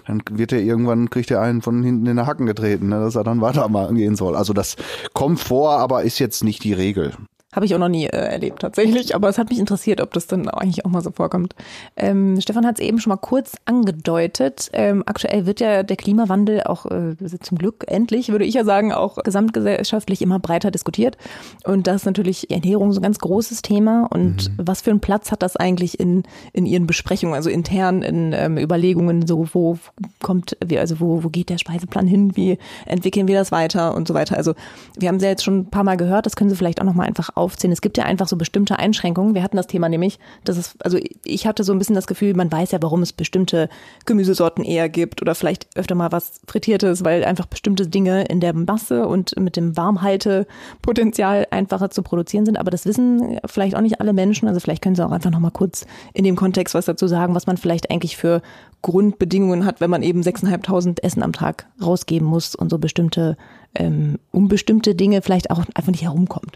[0.05, 3.15] dann wird er irgendwann, kriegt er einen von hinten in den Hacken getreten, ne, dass
[3.15, 4.35] er dann weitergehen soll.
[4.35, 4.75] Also das
[5.13, 7.13] kommt vor, aber ist jetzt nicht die Regel.
[7.55, 10.27] Habe ich auch noch nie äh, erlebt tatsächlich, aber es hat mich interessiert, ob das
[10.27, 11.55] dann eigentlich auch mal so vorkommt.
[11.95, 14.69] Ähm, Stefan hat es eben schon mal kurz angedeutet.
[14.73, 18.91] Ähm, aktuell wird ja der Klimawandel auch äh, zum Glück endlich, würde ich ja sagen,
[18.91, 21.17] auch gesamtgesellschaftlich immer breiter diskutiert.
[21.63, 24.07] Und das ist natürlich Ernährung so ein ganz großes Thema.
[24.11, 28.33] Und was für einen Platz hat das eigentlich in, in Ihren Besprechungen, also intern in
[28.33, 29.79] ähm, Überlegungen, so wo
[30.21, 34.05] kommt, wie, also wo, wo geht der Speiseplan hin, wie entwickeln wir das weiter und
[34.05, 34.35] so weiter.
[34.35, 34.53] Also
[34.97, 36.85] wir haben es ja jetzt schon ein paar Mal gehört, das können Sie vielleicht auch
[36.85, 37.71] nochmal einfach aufzählen.
[37.71, 39.35] Es gibt ja einfach so bestimmte Einschränkungen.
[39.35, 42.33] Wir hatten das Thema nämlich, dass es, also ich hatte so ein bisschen das Gefühl,
[42.33, 43.69] man weiß ja, warum es bestimmte
[44.05, 48.53] Gemüsesorten eher gibt oder vielleicht öfter mal was Frittiertes, weil einfach bestimmte Dinge in der
[48.53, 52.57] Masse und mit dem Warmhaltepotenzial einfacher zu produzieren sind.
[52.57, 54.47] Aber das wissen vielleicht auch nicht alle Menschen.
[54.47, 57.47] Also vielleicht können Sie auch einfach nochmal kurz in dem Kontext was dazu sagen, was
[57.47, 58.41] man vielleicht eigentlich für
[58.81, 63.37] Grundbedingungen hat, wenn man eben 6.500 Essen am Tag rausgeben muss und so bestimmte,
[63.75, 66.55] ähm, um bestimmte Dinge vielleicht auch einfach nicht herumkommt.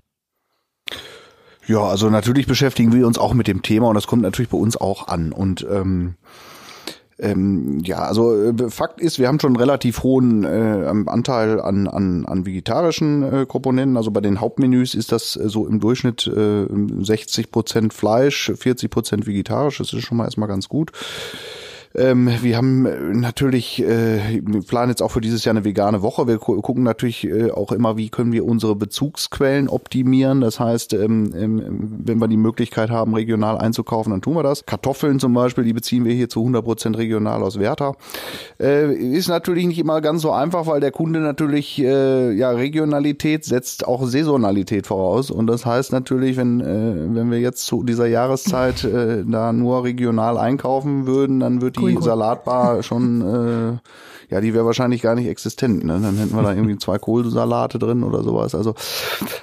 [1.68, 4.58] Ja, also natürlich beschäftigen wir uns auch mit dem Thema und das kommt natürlich bei
[4.58, 5.32] uns auch an.
[5.32, 6.16] Und ähm,
[7.22, 11.88] ähm, ja, also äh, Fakt ist, wir haben schon einen relativ hohen äh, Anteil an,
[11.88, 13.96] an, an vegetarischen äh, Komponenten.
[13.96, 18.90] Also bei den Hauptmenüs ist das äh, so im Durchschnitt äh, 60 Prozent Fleisch, 40
[18.90, 19.78] Prozent vegetarisch.
[19.78, 20.92] Das ist schon mal erstmal ganz gut.
[21.96, 26.02] Ähm, wir haben äh, natürlich, äh, wir planen jetzt auch für dieses Jahr eine vegane
[26.02, 26.28] Woche.
[26.28, 30.42] Wir gu gucken natürlich äh, auch immer, wie können wir unsere Bezugsquellen optimieren.
[30.42, 34.66] Das heißt, ähm, ähm, wenn wir die Möglichkeit haben, regional einzukaufen, dann tun wir das.
[34.66, 37.96] Kartoffeln zum Beispiel, die beziehen wir hier zu 100 Prozent regional aus Werther.
[38.60, 43.44] Äh, ist natürlich nicht immer ganz so einfach, weil der Kunde natürlich, äh, ja, Regionalität
[43.44, 45.30] setzt auch Saisonalität voraus.
[45.30, 49.84] Und das heißt natürlich, wenn, äh, wenn wir jetzt zu dieser Jahreszeit äh, da nur
[49.84, 52.04] regional einkaufen würden, dann wird die Grünkohl.
[52.04, 55.84] Salatbar schon, äh, ja, die wäre wahrscheinlich gar nicht existent.
[55.84, 56.00] Ne?
[56.02, 58.56] Dann hätten wir da irgendwie zwei Kohlsalate drin oder sowas.
[58.56, 58.76] Also,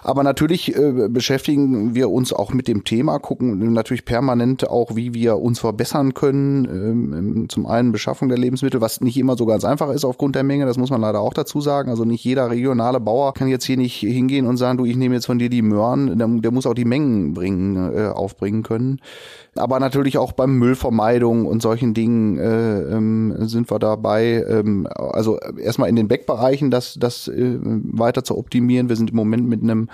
[0.02, 5.12] aber natürlich äh, beschäftigen wir uns auch mit dem Thema, gucken natürlich permanent auch, wie
[5.12, 6.64] wir uns verbessern können.
[6.64, 10.42] Ähm, zum einen Beschaffung der Lebensmittel, was nicht immer so ganz einfach ist aufgrund der
[10.44, 10.64] Menge.
[10.64, 11.90] Das muss man leider auch dazu sagen.
[11.90, 15.14] Also nicht jeder regionale Bauer kann jetzt hier nicht hingehen und sagen, du, ich nehme
[15.14, 16.18] jetzt von dir die Möhren.
[16.18, 19.00] Der, der muss auch die Mengen bringen, äh, aufbringen können
[19.58, 24.44] aber natürlich auch beim Müllvermeidung und solchen Dingen äh, ähm, sind wir dabei.
[24.48, 28.88] Ähm, also erstmal in den Backbereichen das, das äh, weiter zu optimieren.
[28.88, 29.88] Wir sind im Moment mit einem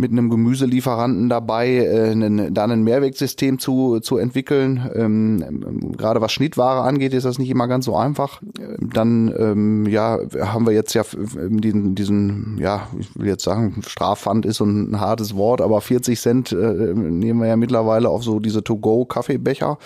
[0.00, 4.90] mit einem Gemüselieferanten dabei, äh, einen, da ein Mehrwegsystem zu, zu entwickeln.
[4.94, 8.40] Ähm, gerade was Schnittware angeht, ist das nicht immer ganz so einfach.
[8.78, 14.46] Dann ähm, ja, haben wir jetzt ja diesen, diesen, ja, ich will jetzt sagen, Strafpfand
[14.46, 18.40] ist so ein hartes Wort, aber 40 Cent äh, nehmen wir ja mittlerweile auf so
[18.40, 19.78] diese To-Go-Kaffeebecher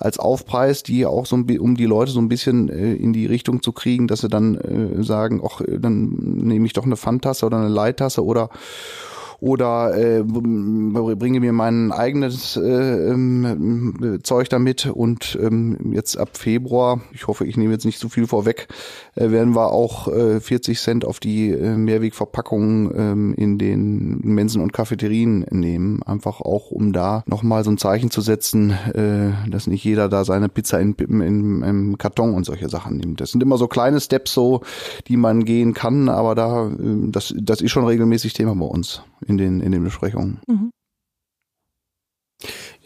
[0.00, 3.62] als Aufpreis, die auch so, um die Leute so ein bisschen äh, in die Richtung
[3.62, 7.58] zu kriegen, dass sie dann äh, sagen, ach, dann nehme ich doch eine Pfandtasse oder
[7.58, 8.50] eine Leittasse oder
[9.44, 14.86] oder äh, bringe mir mein eigenes äh, ähm, Zeug damit.
[14.86, 18.68] Und ähm, jetzt ab Februar, ich hoffe, ich nehme jetzt nicht zu viel vorweg,
[19.14, 24.60] äh, werden wir auch äh, 40 Cent auf die äh, Mehrwegverpackungen ähm, in den Mensen
[24.60, 29.66] und Cafeterien nehmen, einfach auch um da nochmal so ein Zeichen zu setzen, äh, dass
[29.66, 33.20] nicht jeder da seine Pizza in, in, in, im Karton und solche Sachen nimmt.
[33.20, 34.62] Das sind immer so kleine Steps so,
[35.08, 39.02] die man gehen kann, aber da, äh, das, das ist schon regelmäßig Thema bei uns
[39.26, 40.40] in den, in den Besprechungen.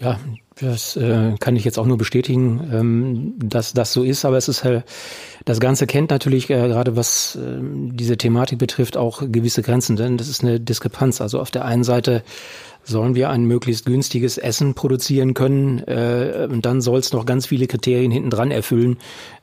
[0.01, 0.21] Ja,
[0.55, 4.25] das äh, kann ich jetzt auch nur bestätigen, ähm, dass das so ist.
[4.25, 4.85] Aber es ist halt,
[5.49, 10.19] das Ganze kennt natürlich äh, gerade was äh, diese Thematik betrifft auch gewisse Grenzen, denn
[10.19, 11.23] das ist eine Diskrepanz.
[11.23, 12.23] Also auf der einen Seite
[12.85, 17.47] sollen wir ein möglichst günstiges Essen produzieren können äh, und dann soll es noch ganz
[17.47, 18.99] viele Kriterien hinten dran erfüllen,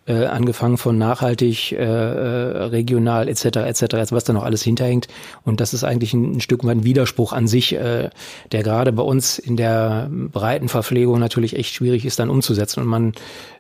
[0.08, 3.46] äh, angefangen von nachhaltig, äh, äh, regional etc.
[3.46, 4.12] etc.
[4.12, 5.08] Was da noch alles hinterhängt
[5.44, 8.10] und das ist eigentlich ein, ein Stück weit ein Widerspruch an sich, äh,
[8.52, 12.88] der gerade bei uns in der breiten Verpflegung natürlich echt schwierig ist dann umzusetzen und
[12.88, 13.14] man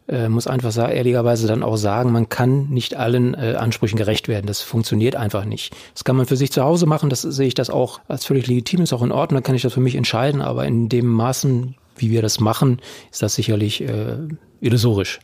[0.07, 4.27] äh, muss einfach sagen, ehrlicherweise dann auch sagen, man kann nicht allen äh, Ansprüchen gerecht
[4.27, 4.45] werden.
[4.45, 5.75] Das funktioniert einfach nicht.
[5.93, 8.47] Das kann man für sich zu Hause machen, das sehe ich das auch als völlig
[8.47, 11.07] legitim, ist auch in Ordnung, dann kann ich das für mich entscheiden, aber in dem
[11.07, 12.79] Maßen, wie wir das machen,
[13.11, 14.17] ist das sicherlich äh,
[14.61, 15.19] illusorisch.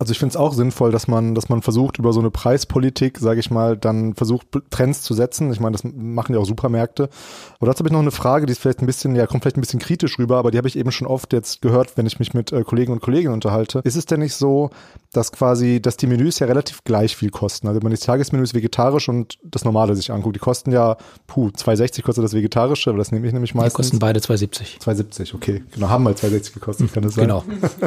[0.00, 3.18] Also ich finde es auch sinnvoll, dass man, dass man versucht, über so eine Preispolitik,
[3.18, 5.52] sage ich mal, dann versucht, Trends zu setzen.
[5.52, 7.10] Ich meine, das machen ja auch Supermärkte.
[7.58, 9.58] Aber dazu habe ich noch eine Frage, die ist vielleicht ein bisschen, ja, kommt vielleicht
[9.58, 12.18] ein bisschen kritisch rüber, aber die habe ich eben schon oft jetzt gehört, wenn ich
[12.18, 13.82] mich mit äh, Kollegen und Kolleginnen unterhalte.
[13.84, 14.70] Ist es denn nicht so,
[15.12, 17.68] dass quasi, dass die Menüs ja relativ gleich viel kosten?
[17.68, 21.48] Also wenn man die Tagesmenüs vegetarisch und das normale sich anguckt, die kosten ja, puh,
[21.48, 23.74] 2,60 kostet das vegetarische, aber das nehme ich nämlich meistens.
[23.74, 24.80] Die kosten beide 2,70.
[24.80, 25.62] 2,70, okay.
[25.72, 27.26] Genau, haben mal 2,60 gekostet, kann das sein?
[27.26, 27.44] Genau.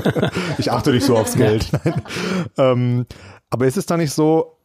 [0.60, 1.72] ich achte nicht so aufs Geld.
[1.84, 2.03] Nein.
[2.58, 3.06] Ähm,
[3.50, 4.58] aber ist es da nicht so,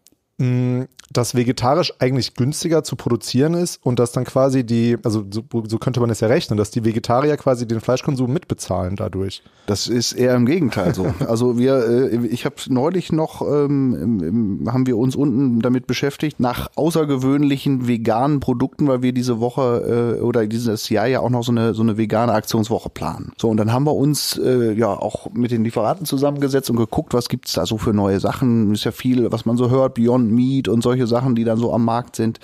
[1.13, 5.79] dass vegetarisch eigentlich günstiger zu produzieren ist und dass dann quasi die, also so, so,
[5.79, 9.43] könnte man es ja rechnen, dass die Vegetarier quasi den Fleischkonsum mitbezahlen dadurch.
[9.67, 11.07] Das ist eher im Gegenteil so.
[11.29, 16.69] Also wir, äh, ich habe neulich noch, ähm, haben wir uns unten damit beschäftigt, nach
[16.75, 21.53] außergewöhnlichen veganen Produkten, weil wir diese Woche äh, oder dieses Jahr ja auch noch so
[21.53, 23.33] eine, so eine vegane Aktionswoche planen.
[23.37, 27.13] So, und dann haben wir uns äh, ja auch mit den Lieferanten zusammengesetzt und geguckt,
[27.13, 28.73] was gibt's da so für neue Sachen.
[28.73, 31.73] Ist ja viel, was man so hört, Beyond Meat und solche Sachen, die dann so
[31.73, 32.41] am Markt sind.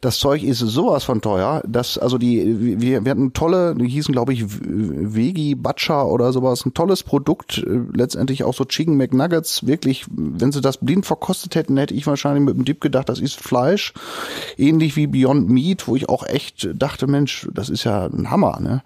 [0.00, 4.12] Das Zeug ist sowas von teuer, dass also die wir, wir hatten tolle, die hießen
[4.12, 9.66] glaube ich Vegi Butcher oder sowas, ein tolles Produkt, äh, letztendlich auch so Chicken McNuggets,
[9.66, 13.20] wirklich, wenn sie das blind verkostet hätten, hätte ich wahrscheinlich mit dem Dip gedacht, das
[13.20, 13.92] ist Fleisch,
[14.56, 18.60] ähnlich wie Beyond Meat, wo ich auch echt dachte, Mensch, das ist ja ein Hammer,
[18.60, 18.82] ne?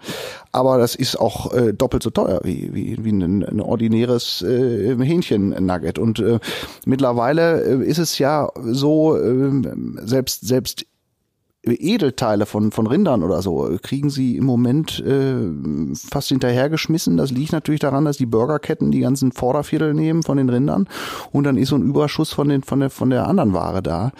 [0.57, 4.97] Aber das ist auch äh, doppelt so teuer wie wie, wie ein, ein ordinäres äh,
[4.97, 5.99] Hähnchen-Nugget.
[5.99, 6.39] Und äh,
[6.87, 10.87] mittlerweile äh, ist es ja so ähm, selbst, selbst
[11.67, 15.35] Edelteile von, von Rindern oder so kriegen sie im Moment äh,
[16.11, 17.17] fast hinterhergeschmissen.
[17.17, 20.89] Das liegt natürlich daran, dass die Burgerketten die ganzen Vorderviertel nehmen von den Rindern
[21.33, 24.13] und dann ist so ein Überschuss von, den, von, der, von der anderen Ware da.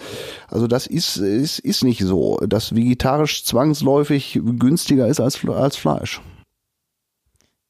[0.49, 6.21] Also das ist, ist, ist nicht so, dass vegetarisch zwangsläufig günstiger ist als, als Fleisch.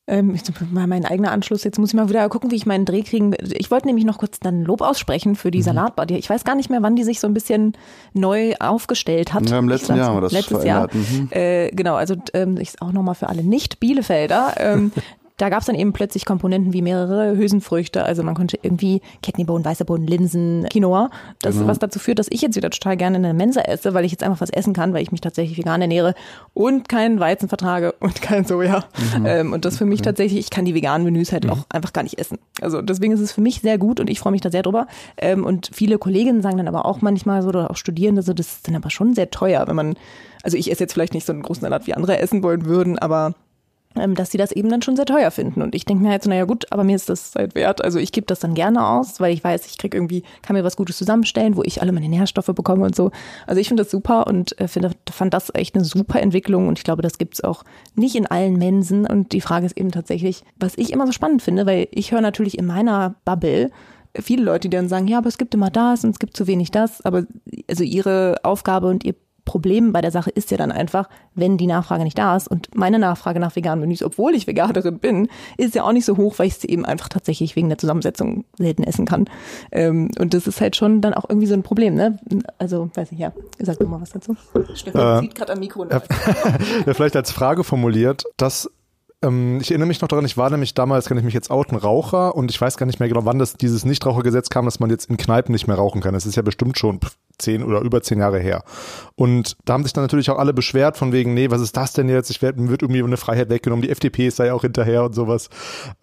[0.09, 0.39] Ähm,
[0.71, 1.65] mal mein eigener Anschluss.
[1.65, 3.35] Jetzt muss ich mal wieder gucken, wie ich meinen Dreh kriegen.
[3.41, 5.63] Ich wollte nämlich noch kurz dann Lob aussprechen für die mhm.
[5.63, 6.09] Salatbar.
[6.09, 7.73] Ich weiß gar nicht mehr, wann die sich so ein bisschen
[8.13, 9.49] neu aufgestellt hat.
[9.49, 10.93] Ja, im letzten Jahr haben wir das letztes verändert.
[10.93, 11.03] Jahr.
[11.03, 11.27] Mhm.
[11.31, 14.53] Äh, genau, also ähm, ich auch nochmal für alle Nicht-Bielefelder.
[14.57, 14.93] Ähm,
[15.37, 18.03] da gab es dann eben plötzlich Komponenten wie mehrere Hülsenfrüchte.
[18.03, 21.11] Also man konnte irgendwie Kidneybohnen, weiße Bohnen, Linsen, Quinoa.
[21.41, 21.67] Das genau.
[21.67, 24.11] was dazu führt, dass ich jetzt wieder total gerne in der Mensa esse, weil ich
[24.11, 26.15] jetzt einfach was essen kann, weil ich mich tatsächlich vegan ernähre
[26.55, 28.85] und keinen Weizen vertrage und kein Soja.
[29.17, 29.25] Mhm.
[29.27, 30.09] Ähm, und das für mich okay.
[30.09, 31.51] tatsächlich, ich kann die veganen Menüs halt mhm.
[31.51, 32.39] auch einfach gar nicht essen.
[32.59, 34.87] Also deswegen ist es für mich sehr gut und ich freue mich da sehr drüber.
[35.17, 38.47] Ähm, und viele Kolleginnen sagen dann aber auch manchmal so, oder auch Studierende so, das
[38.47, 39.95] ist dann aber schon sehr teuer, wenn man,
[40.41, 42.97] also ich esse jetzt vielleicht nicht so einen großen Salat wie andere essen wollen würden,
[42.97, 43.35] aber
[44.15, 45.61] dass sie das eben dann schon sehr teuer finden.
[45.61, 47.83] Und ich denke mir halt so, naja gut, aber mir ist das halt wert.
[47.83, 50.63] Also ich gebe das dann gerne aus, weil ich weiß, ich krieg irgendwie, kann mir
[50.63, 53.11] was Gutes zusammenstellen, wo ich alle meine Nährstoffe bekomme und so.
[53.45, 56.79] Also ich finde das super und äh, finde, fand das echt eine super Entwicklung und
[56.79, 57.63] ich glaube, das gibt's auch
[57.95, 59.05] nicht in allen Mensen.
[59.05, 62.21] Und die Frage ist eben tatsächlich, was ich immer so spannend finde, weil ich höre
[62.21, 63.71] natürlich in meiner Bubble,
[64.19, 66.47] viele Leute, die dann sagen, ja, aber es gibt immer das und es gibt zu
[66.47, 67.25] wenig das, aber
[67.69, 69.15] also ihre Aufgabe und ihr
[69.47, 72.75] Problem bei der Sache ist ja dann einfach, wenn die Nachfrage nicht da ist und
[72.75, 76.37] meine Nachfrage nach veganen Menüs, obwohl ich Veganerin bin, ist ja auch nicht so hoch,
[76.37, 79.25] weil ich sie eben einfach tatsächlich wegen der Zusammensetzung selten essen kann.
[79.71, 82.19] Ähm, und das ist halt schon dann auch irgendwie so ein Problem, ne?
[82.57, 84.35] Also, weiß ich ja, sag doch mal was dazu.
[84.73, 85.85] Stefan äh, zieht gerade am Mikro.
[86.85, 88.69] Ja, vielleicht als Frage formuliert, dass
[89.21, 91.77] ähm, ich erinnere mich noch daran, ich war nämlich damals, kann ich mich jetzt outen,
[91.77, 94.89] Raucher und ich weiß gar nicht mehr genau, wann das dieses Nichtrauchergesetz kam, dass man
[94.89, 96.13] jetzt in Kneipen nicht mehr rauchen kann.
[96.13, 96.99] Das ist ja bestimmt schon
[97.37, 98.63] zehn oder über zehn Jahre her.
[99.15, 101.93] Und da haben sich dann natürlich auch alle beschwert von wegen, nee, was ist das
[101.93, 102.29] denn jetzt?
[102.29, 103.81] Ich werd, mir wird irgendwie eine Freiheit weggenommen.
[103.81, 105.49] Die FDP ja auch hinterher und sowas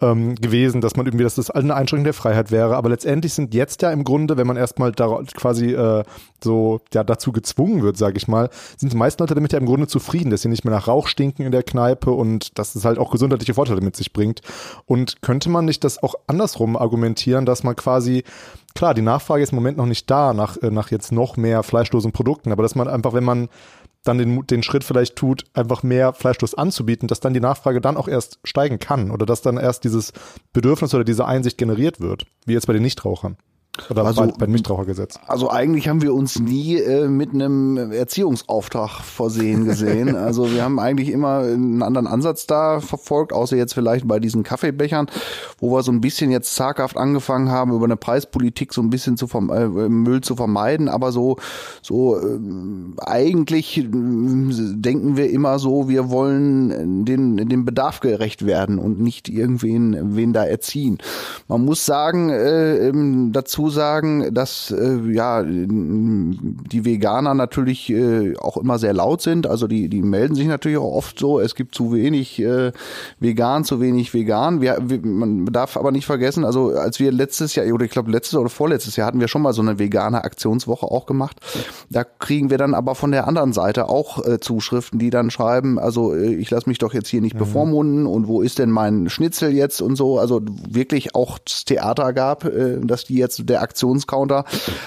[0.01, 2.75] ähm, gewesen, dass man irgendwie, dass das eine Einschränkung der Freiheit wäre.
[2.75, 6.03] Aber letztendlich sind jetzt ja im Grunde, wenn man erstmal da quasi äh,
[6.43, 9.65] so ja dazu gezwungen wird, sage ich mal, sind die meisten Leute damit ja im
[9.65, 12.85] Grunde zufrieden, dass sie nicht mehr nach Rauch stinken in der Kneipe und dass es
[12.85, 14.41] halt auch gesundheitliche Vorteile mit sich bringt.
[14.85, 18.23] Und könnte man nicht das auch andersrum argumentieren, dass man quasi
[18.75, 21.63] klar, die Nachfrage ist im Moment noch nicht da nach, äh, nach jetzt noch mehr
[21.63, 23.49] fleischlosen Produkten, aber dass man einfach, wenn man
[24.03, 27.97] dann den, den Schritt vielleicht tut, einfach mehr fleischlos anzubieten, dass dann die Nachfrage dann
[27.97, 30.13] auch erst steigen kann oder dass dann erst dieses
[30.53, 33.37] Bedürfnis oder diese Einsicht generiert wird, wie jetzt bei den Nichtrauchern.
[33.89, 35.19] Oder also, beim Nichtrauchergesetz.
[35.27, 40.15] Also eigentlich haben wir uns nie äh, mit einem Erziehungsauftrag versehen gesehen.
[40.15, 44.43] also wir haben eigentlich immer einen anderen Ansatz da verfolgt, außer jetzt vielleicht bei diesen
[44.43, 45.07] Kaffeebechern,
[45.59, 49.17] wo wir so ein bisschen jetzt zaghaft angefangen haben, über eine Preispolitik so ein bisschen
[49.17, 50.87] zu äh, Müll zu vermeiden.
[50.87, 51.37] Aber so,
[51.81, 52.39] so äh,
[53.05, 60.15] eigentlich denken wir immer so, wir wollen den, dem Bedarf gerecht werden und nicht irgendwen
[60.15, 60.97] wen da erziehen.
[61.47, 62.91] Man muss sagen, äh,
[63.31, 69.47] dazu dazu sagen, dass äh, ja die Veganer natürlich äh, auch immer sehr laut sind.
[69.47, 71.39] Also die die melden sich natürlich auch oft so.
[71.39, 72.71] Es gibt zu wenig äh,
[73.19, 74.61] vegan, zu wenig vegan.
[74.61, 78.11] Wir, wir, man darf aber nicht vergessen, also als wir letztes Jahr oder ich glaube
[78.11, 81.37] letztes oder vorletztes Jahr hatten wir schon mal so eine vegane Aktionswoche auch gemacht.
[81.89, 85.79] Da kriegen wir dann aber von der anderen Seite auch äh, Zuschriften, die dann schreiben,
[85.79, 87.39] also äh, ich lasse mich doch jetzt hier nicht mhm.
[87.39, 90.19] bevormunden und wo ist denn mein Schnitzel jetzt und so.
[90.19, 94.45] Also wirklich auch das Theater gab, äh, dass die jetzt der Aktionscounter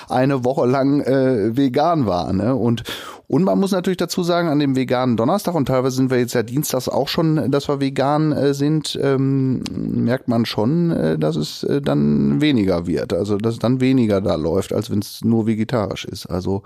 [0.08, 2.32] eine Woche lang äh, vegan war.
[2.32, 2.54] Ne?
[2.54, 2.84] Und
[3.28, 6.32] und man muss natürlich dazu sagen, an dem veganen Donnerstag und teilweise sind wir jetzt
[6.32, 11.36] ja dienstags auch schon, dass wir vegan äh, sind, ähm, merkt man schon, äh, dass
[11.36, 13.12] es äh, dann weniger wird.
[13.12, 16.24] Also dass dann weniger da läuft, als wenn es nur vegetarisch ist.
[16.24, 16.62] Also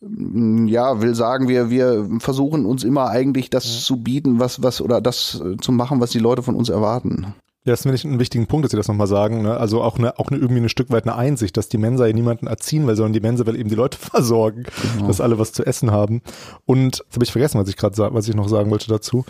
[0.00, 3.80] mm, ja, will sagen, wir, wir versuchen uns immer eigentlich das ja.
[3.82, 7.34] zu bieten, was, was, oder das zu machen, was die Leute von uns erwarten.
[7.64, 9.42] Ja, das finde ich einen wichtigen Punkt, dass Sie das nochmal sagen.
[9.42, 9.54] Ne?
[9.54, 12.14] Also auch eine, auch eine, irgendwie ein Stück weit eine Einsicht, dass die Mensa ja
[12.14, 15.08] niemanden erziehen will, sondern die Mensa will eben die Leute versorgen, genau.
[15.08, 16.22] dass alle was zu essen haben.
[16.64, 19.26] Und jetzt habe ich vergessen, was ich gerade was ich noch sagen wollte dazu.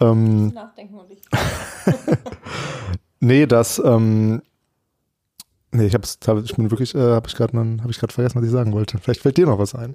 [0.00, 1.20] Ähm, Nachdenken und ich.
[3.20, 4.42] nee, das, ähm,
[5.70, 8.44] nee, ich hab's, ich bin wirklich, äh, habe ich gerade habe ich gerade vergessen, was
[8.44, 8.98] ich sagen wollte.
[8.98, 9.94] Vielleicht fällt dir noch was ein.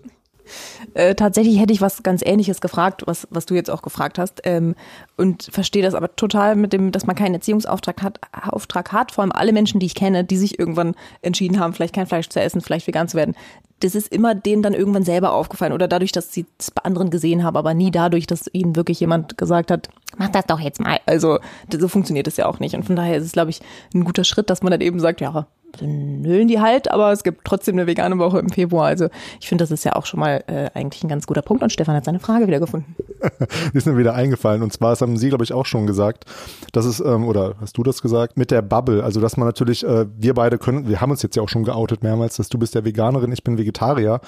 [0.93, 4.41] Äh, tatsächlich hätte ich was ganz Ähnliches gefragt, was, was du jetzt auch gefragt hast.
[4.43, 4.75] Ähm,
[5.17, 9.12] und verstehe das aber total mit dem, dass man keinen Erziehungsauftrag hat, Auftrag hat.
[9.12, 12.29] Vor allem alle Menschen, die ich kenne, die sich irgendwann entschieden haben, vielleicht kein Fleisch
[12.29, 13.36] zu essen, vielleicht vegan zu werden.
[13.79, 17.10] Das ist immer denen dann irgendwann selber aufgefallen oder dadurch, dass sie es bei anderen
[17.10, 20.79] gesehen haben, aber nie dadurch, dass ihnen wirklich jemand gesagt hat, mach das doch jetzt
[20.79, 20.99] mal.
[21.06, 21.39] Also
[21.71, 22.75] so funktioniert es ja auch nicht.
[22.75, 23.62] Und von daher ist es, glaube ich,
[23.93, 25.47] ein guter Schritt, dass man dann eben sagt, ja,
[25.79, 28.88] dann nüllen die halt, aber es gibt trotzdem eine vegane Woche im Februar.
[28.88, 29.07] Also
[29.39, 31.63] ich finde, das ist ja auch schon mal äh, eigentlich ein ganz guter Punkt.
[31.63, 32.95] Und Stefan hat seine Frage wieder gefunden.
[33.73, 34.62] die ist mir wieder eingefallen.
[34.62, 36.25] Und zwar, das haben Sie, glaube ich, auch schon gesagt,
[36.71, 39.03] dass es, ähm, oder hast du das gesagt, mit der Bubble.
[39.03, 41.63] Also dass man natürlich, äh, wir beide können, wir haben uns jetzt ja auch schon
[41.63, 44.21] geoutet mehrmals, dass du bist der Veganerin, ich bin Vegetarier.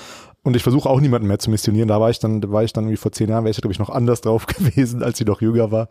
[0.46, 1.88] Und ich versuche auch niemanden mehr zu missionieren.
[1.88, 3.74] Da war ich dann, da war ich dann irgendwie vor zehn Jahren, wäre ich, glaube
[3.74, 5.88] ich, noch anders drauf gewesen, als sie noch jünger war.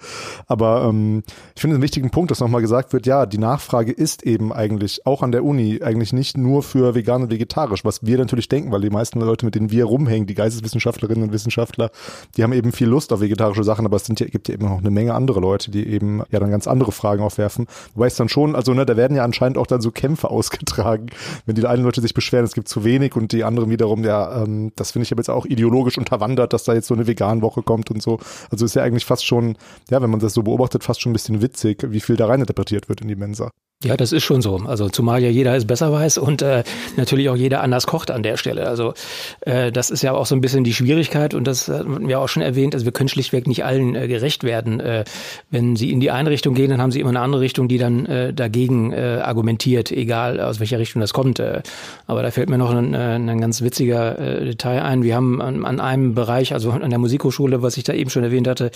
[0.47, 1.25] Aber ähm,
[1.57, 5.07] ich finde einen wichtigen Punkt, dass nochmal gesagt wird, ja, die Nachfrage ist eben eigentlich
[5.07, 8.73] auch an der Uni eigentlich nicht nur für vegan und vegetarisch, was wir natürlich denken,
[8.73, 11.91] weil die meisten Leute, mit denen wir rumhängen, die Geisteswissenschaftlerinnen und Wissenschaftler,
[12.37, 14.79] die haben eben viel Lust auf vegetarische Sachen, aber es sind gibt ja eben noch
[14.79, 17.67] eine Menge andere Leute, die eben ja dann ganz andere Fragen aufwerfen.
[17.95, 21.07] Wobei es dann schon, also ne, da werden ja anscheinend auch dann so Kämpfe ausgetragen,
[21.47, 24.43] wenn die einen Leute sich beschweren, es gibt zu wenig und die anderen wiederum, ja,
[24.43, 27.63] ähm, das finde ich aber jetzt auch ideologisch unterwandert, dass da jetzt so eine Vegan-Woche
[27.63, 28.19] kommt und so.
[28.51, 29.57] Also ist ja eigentlich fast schon,
[29.91, 32.41] ja, wenn man das so beobachtet, fast schon ein bisschen witzig, wie viel da rein
[32.41, 33.51] interpretiert wird in die Mensa.
[33.83, 34.57] Ja, das ist schon so.
[34.57, 36.64] Also zumal ja jeder es besser weiß und äh,
[36.97, 38.66] natürlich auch jeder anders kocht an der Stelle.
[38.66, 38.94] Also
[39.40, 42.29] äh, das ist ja auch so ein bisschen die Schwierigkeit und das hatten wir auch
[42.29, 42.75] schon erwähnt.
[42.75, 44.81] Also wir können schlichtweg nicht allen äh, gerecht werden.
[44.81, 45.05] Äh,
[45.51, 47.79] wenn sie in die eine Richtung gehen, dann haben sie immer eine andere Richtung, die
[47.79, 51.38] dann äh, dagegen äh, argumentiert, egal aus welcher Richtung das kommt.
[51.38, 51.62] Äh,
[52.07, 55.03] aber da fällt mir noch ein, äh, ein ganz witziger äh, Detail ein.
[55.03, 58.25] Wir haben an, an einem Bereich, also an der Musikhochschule, was ich da eben schon
[58.25, 58.70] erwähnt hatte,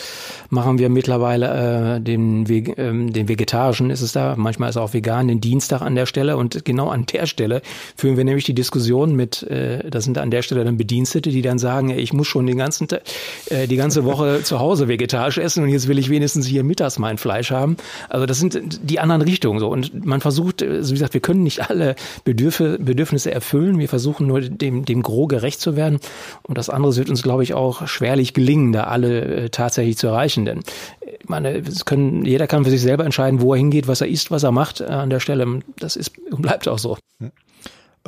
[0.51, 2.63] machen wir mittlerweile äh, den, äh,
[3.13, 4.35] den vegetarischen ist es da.
[4.37, 6.37] Manchmal ist auch vegan, den Dienstag an der Stelle.
[6.37, 7.63] Und genau an der Stelle
[7.97, 11.43] führen wir nämlich die Diskussion mit, äh, das sind an der Stelle dann Bedienstete, die
[11.43, 12.89] dann sagen, ich muss schon den ganzen,
[13.51, 16.99] äh, die ganze Woche zu Hause vegetarisch essen und jetzt will ich wenigstens hier mittags
[16.99, 17.77] mein Fleisch haben.
[18.09, 19.69] Also das sind die anderen Richtungen so.
[19.69, 23.79] Und man versucht, also wie gesagt, wir können nicht alle Bedürfe, Bedürfnisse erfüllen.
[23.79, 25.99] Wir versuchen nur dem, dem Gros gerecht zu werden.
[26.43, 30.09] Und das andere wird uns, glaube ich, auch schwerlich gelingen, da alle äh, tatsächlich zu
[30.09, 30.45] erreichen.
[30.45, 30.61] Denn
[31.21, 34.09] ich meine, es können, jeder kann für sich selber entscheiden, wo er hingeht, was er
[34.09, 35.61] isst, was er macht äh, an der Stelle.
[35.79, 36.97] Das ist und bleibt auch so.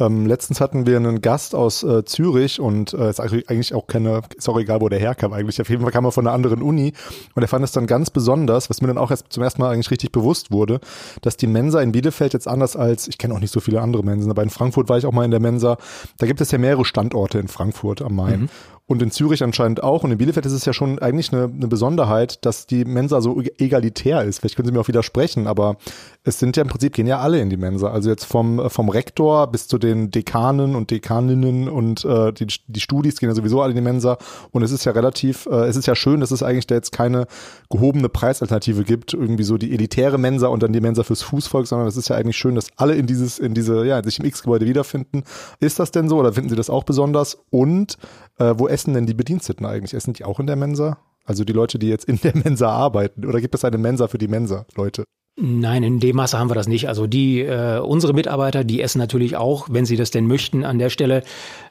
[0.00, 4.22] Ähm, letztens hatten wir einen Gast aus äh, Zürich und äh, ist eigentlich auch keine,
[4.36, 5.60] ist auch egal, wo der herkam eigentlich.
[5.60, 6.92] Auf jeden Fall kam er von einer anderen Uni
[7.34, 9.70] und er fand es dann ganz besonders, was mir dann auch erst zum ersten Mal
[9.70, 10.80] eigentlich richtig bewusst wurde,
[11.22, 14.02] dass die Mensa in Bielefeld jetzt anders als, ich kenne auch nicht so viele andere
[14.02, 15.76] Mensen, aber in Frankfurt war ich auch mal in der Mensa.
[16.18, 18.42] Da gibt es ja mehrere Standorte in Frankfurt am Main.
[18.42, 18.48] Mhm.
[18.90, 20.02] Und in Zürich anscheinend auch.
[20.02, 23.40] Und in Bielefeld ist es ja schon eigentlich eine, eine Besonderheit, dass die Mensa so
[23.40, 24.40] egalitär ist.
[24.40, 25.76] Vielleicht können Sie mir auch widersprechen, aber
[26.24, 27.92] es sind ja im Prinzip, gehen ja alle in die Mensa.
[27.92, 32.80] Also jetzt vom, vom Rektor bis zu den Dekanen und Dekaninnen und äh, die, die
[32.80, 34.18] Studis gehen ja sowieso alle in die Mensa.
[34.50, 36.90] Und es ist ja relativ, äh, es ist ja schön, dass es eigentlich da jetzt
[36.90, 37.28] keine
[37.70, 41.86] gehobene Preisalternative gibt, irgendwie so die elitäre Mensa und dann die Mensa fürs Fußvolk, sondern
[41.86, 44.66] es ist ja eigentlich schön, dass alle in dieses, in diese, ja, sich im X-Gebäude
[44.66, 45.22] wiederfinden.
[45.60, 47.38] Ist das denn so oder finden Sie das auch besonders?
[47.50, 47.96] Und
[48.40, 49.94] äh, wo essen denn die Bediensteten eigentlich?
[49.94, 50.98] Essen die auch in der Mensa?
[51.24, 53.26] Also die Leute, die jetzt in der Mensa arbeiten?
[53.26, 55.04] Oder gibt es eine Mensa für die Mensa-Leute?
[55.42, 56.86] Nein, in dem Maße haben wir das nicht.
[56.86, 60.78] Also die äh, unsere Mitarbeiter, die essen natürlich auch, wenn sie das denn möchten, an
[60.78, 61.22] der Stelle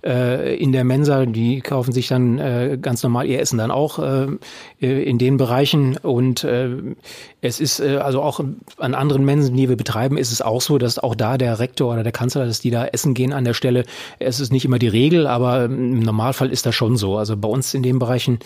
[0.03, 1.27] äh, in der Mensa.
[1.27, 4.27] Die kaufen sich dann äh, ganz normal ihr Essen dann auch äh,
[4.79, 5.97] in den Bereichen.
[5.97, 6.69] Und äh,
[7.41, 8.39] es ist äh, also auch
[8.77, 11.93] an anderen Mensen, die wir betreiben, ist es auch so, dass auch da der Rektor
[11.93, 13.84] oder der Kanzler, dass die da essen gehen an der Stelle.
[14.17, 17.17] Es ist nicht immer die Regel, aber im Normalfall ist das schon so.
[17.17, 18.39] Also bei uns in den Bereichen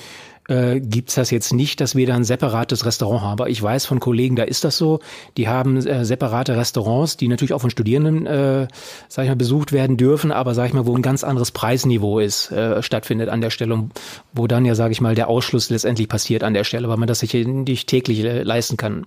[0.47, 3.31] äh, gibt das jetzt nicht, dass wir da ein separates Restaurant haben.
[3.31, 4.99] Aber ich weiß von Kollegen, da ist das so.
[5.37, 8.67] Die haben äh, separate Restaurants, die natürlich auch von Studierenden, äh,
[9.07, 12.19] sag ich mal, besucht werden dürfen, aber sag ich mal, wo ein ganz anderes Preisniveau
[12.19, 13.89] ist, äh, stattfindet an der Stelle,
[14.33, 17.07] wo dann ja, sage ich mal, der Ausschluss letztendlich passiert an der Stelle, weil man
[17.07, 19.05] das sich nicht täglich äh, leisten kann.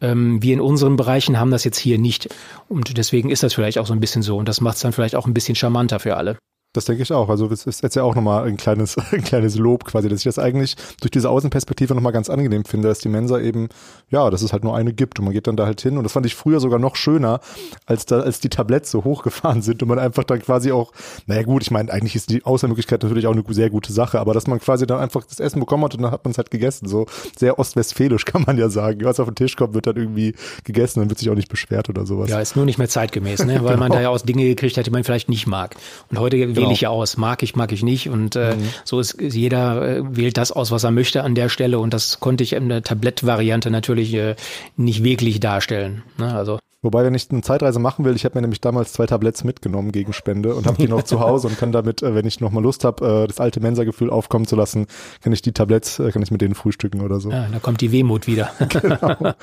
[0.00, 2.28] Ähm, wir in unseren Bereichen haben das jetzt hier nicht.
[2.68, 4.36] Und deswegen ist das vielleicht auch so ein bisschen so.
[4.36, 6.36] Und das macht es dann vielleicht auch ein bisschen charmanter für alle.
[6.78, 7.28] Das denke ich auch.
[7.28, 10.24] Also es ist jetzt ja auch nochmal ein kleines, ein kleines Lob quasi, dass ich
[10.24, 13.68] das eigentlich durch diese Außenperspektive nochmal ganz angenehm finde, dass die Mensa eben,
[14.10, 15.98] ja, dass es halt nur eine gibt und man geht dann da halt hin.
[15.98, 17.40] Und das fand ich früher sogar noch schöner,
[17.84, 20.92] als da, als die Tabletts so hochgefahren sind und man einfach dann quasi auch,
[21.26, 24.32] naja gut, ich meine, eigentlich ist die Außermöglichkeit natürlich auch eine sehr gute Sache, aber
[24.32, 26.52] dass man quasi dann einfach das Essen bekommen hat und dann hat man es halt
[26.52, 26.88] gegessen.
[26.88, 27.06] So
[27.36, 29.00] sehr ostwestfälisch kann man ja sagen.
[29.02, 31.88] Was auf den Tisch kommt, wird dann irgendwie gegessen, dann wird sich auch nicht beschwert
[31.88, 32.30] oder sowas.
[32.30, 33.54] Ja, ist nur nicht mehr zeitgemäß, ne?
[33.64, 33.76] weil genau.
[33.80, 35.74] man da ja auch Dinge gekriegt hat, die man vielleicht nicht mag.
[36.08, 36.36] Und heute
[36.68, 37.16] wähle ich ja aus.
[37.16, 38.08] Mag ich, mag ich nicht.
[38.08, 38.68] Und äh, mhm.
[38.84, 41.78] so ist jeder äh, wählt das aus, was er möchte an der Stelle.
[41.78, 44.36] Und das konnte ich in der Tablettvariante natürlich äh,
[44.76, 46.02] nicht wirklich darstellen.
[46.18, 46.34] Ne?
[46.34, 49.42] Also Wobei, wenn ich eine Zeitreise machen will, ich habe mir nämlich damals zwei Tabletts
[49.42, 52.40] mitgenommen gegen Spende und habe die noch zu Hause und kann damit, äh, wenn ich
[52.40, 54.86] noch mal Lust habe, äh, das alte Mensa-Gefühl aufkommen zu lassen,
[55.20, 57.32] kann ich die Tabletts, äh, kann ich mit denen frühstücken oder so.
[57.32, 58.52] Ja, da kommt die Wehmut wieder.
[58.68, 59.16] genau.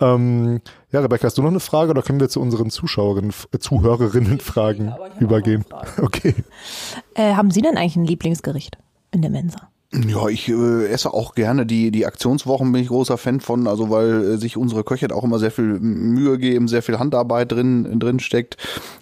[0.00, 0.60] Ähm,
[0.92, 4.40] ja, Rebecca, hast du noch eine Frage oder können wir zu unseren Zuschauerinnen, äh, Zuhörerinnen
[4.40, 5.64] Fragen übergehen?
[6.00, 6.34] Okay.
[7.14, 8.78] Äh, haben Sie denn eigentlich ein Lieblingsgericht
[9.10, 9.68] in der Mensa?
[9.90, 13.88] Ja, ich äh, esse auch gerne die die Aktionswochen bin ich großer Fan von, also
[13.88, 17.98] weil äh, sich unsere Köche auch immer sehr viel Mühe geben, sehr viel Handarbeit drin
[17.98, 18.58] drin steckt,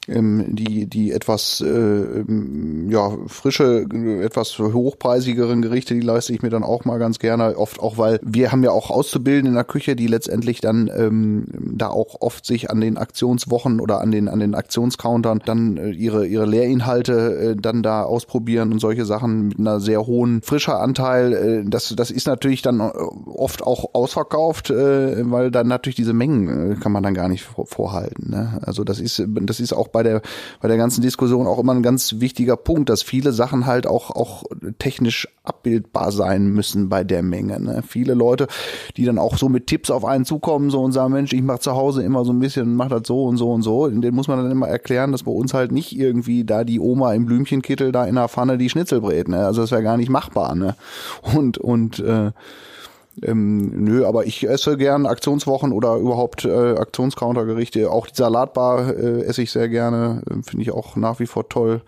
[0.07, 3.85] ähm, die die etwas äh, ähm, ja frische,
[4.23, 8.21] etwas hochpreisigeren Gerichte, die leiste ich mir dann auch mal ganz gerne, oft auch weil
[8.23, 12.47] wir haben ja auch Auszubildende in der Küche, die letztendlich dann ähm, da auch oft
[12.47, 17.55] sich an den Aktionswochen oder an den an den Aktionscountern dann äh, ihre ihre Lehrinhalte
[17.57, 20.43] äh, dann da ausprobieren und solche Sachen mit einer sehr hohen
[20.77, 22.91] Frische Anteil, äh, das, das ist natürlich dann äh,
[23.27, 28.31] oft auch ausverkauft, äh, weil dann natürlich diese Mengen kann man dann gar nicht vorhalten.
[28.31, 28.59] Ne?
[28.63, 30.23] Also das ist, das ist auch bei der,
[30.61, 34.11] bei der ganzen Diskussion auch immer ein ganz wichtiger Punkt, dass viele Sachen halt auch,
[34.11, 34.45] auch
[34.79, 37.61] technisch abbildbar sein müssen bei der Menge.
[37.61, 37.83] Ne?
[37.87, 38.49] Viele Leute,
[38.97, 41.61] die dann auch so mit Tipps auf einen zukommen so und sagen, Mensch, ich mache
[41.61, 43.89] zu Hause immer so ein bisschen, mach das so und so und so.
[43.89, 47.15] Den muss man dann immer erklären, dass bei uns halt nicht irgendwie da die Oma
[47.15, 49.29] im Blümchenkittel da in der Pfanne die Schnitzel brät.
[49.29, 49.45] Ne?
[49.45, 50.55] Also das wäre gar nicht machbar.
[50.55, 50.66] Ne?
[51.23, 52.33] Und, und äh,
[53.23, 57.91] ähm, nö, aber ich esse gern Aktionswochen oder überhaupt äh, Aktionscountergerichte.
[57.91, 61.49] Auch die Salatbar äh, esse ich sehr gerne, äh, finde ich auch nach wie vor
[61.49, 61.81] toll.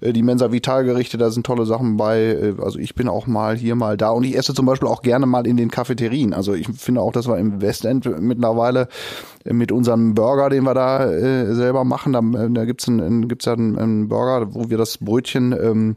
[0.00, 2.20] Äh, die Mensa Vital Gerichte, da sind tolle Sachen bei.
[2.20, 5.02] Äh, also ich bin auch mal hier mal da und ich esse zum Beispiel auch
[5.02, 6.32] gerne mal in den Cafeterien.
[6.32, 8.88] Also ich finde auch, dass wir im Westend mittlerweile
[9.44, 12.12] mit unserem Burger, den wir da äh, selber machen.
[12.12, 15.96] Da, äh, da gibt's einen, gibt's ja einen, einen Burger, wo wir das Brötchen ähm,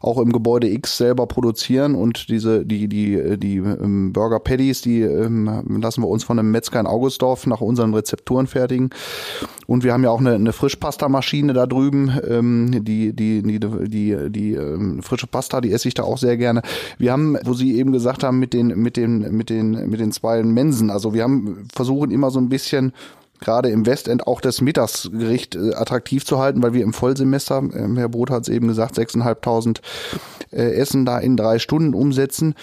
[0.00, 5.00] auch im Gebäude X selber produzieren und diese die die die ähm, Burger Patties, die
[5.00, 8.90] ähm, lassen wir uns von einem Metzger in Augustdorf nach unseren Rezepturen fertigen.
[9.66, 14.30] Und wir haben ja auch eine, eine Frischpasta-Maschine da drüben, ähm, die die die die
[14.30, 16.60] die ähm, frische Pasta, die esse ich da auch sehr gerne.
[16.98, 20.12] Wir haben, wo Sie eben gesagt haben mit den mit den mit den mit den
[20.12, 22.92] zwei Mensen, also wir haben versuchen immer so ein bisschen
[23.40, 27.96] gerade im Westend auch das Mittagsgericht äh, attraktiv zu halten, weil wir im Vollsemester, äh,
[27.96, 29.80] Herr Brot hat es eben gesagt, 6.500
[30.52, 32.54] äh, Essen da in drei Stunden umsetzen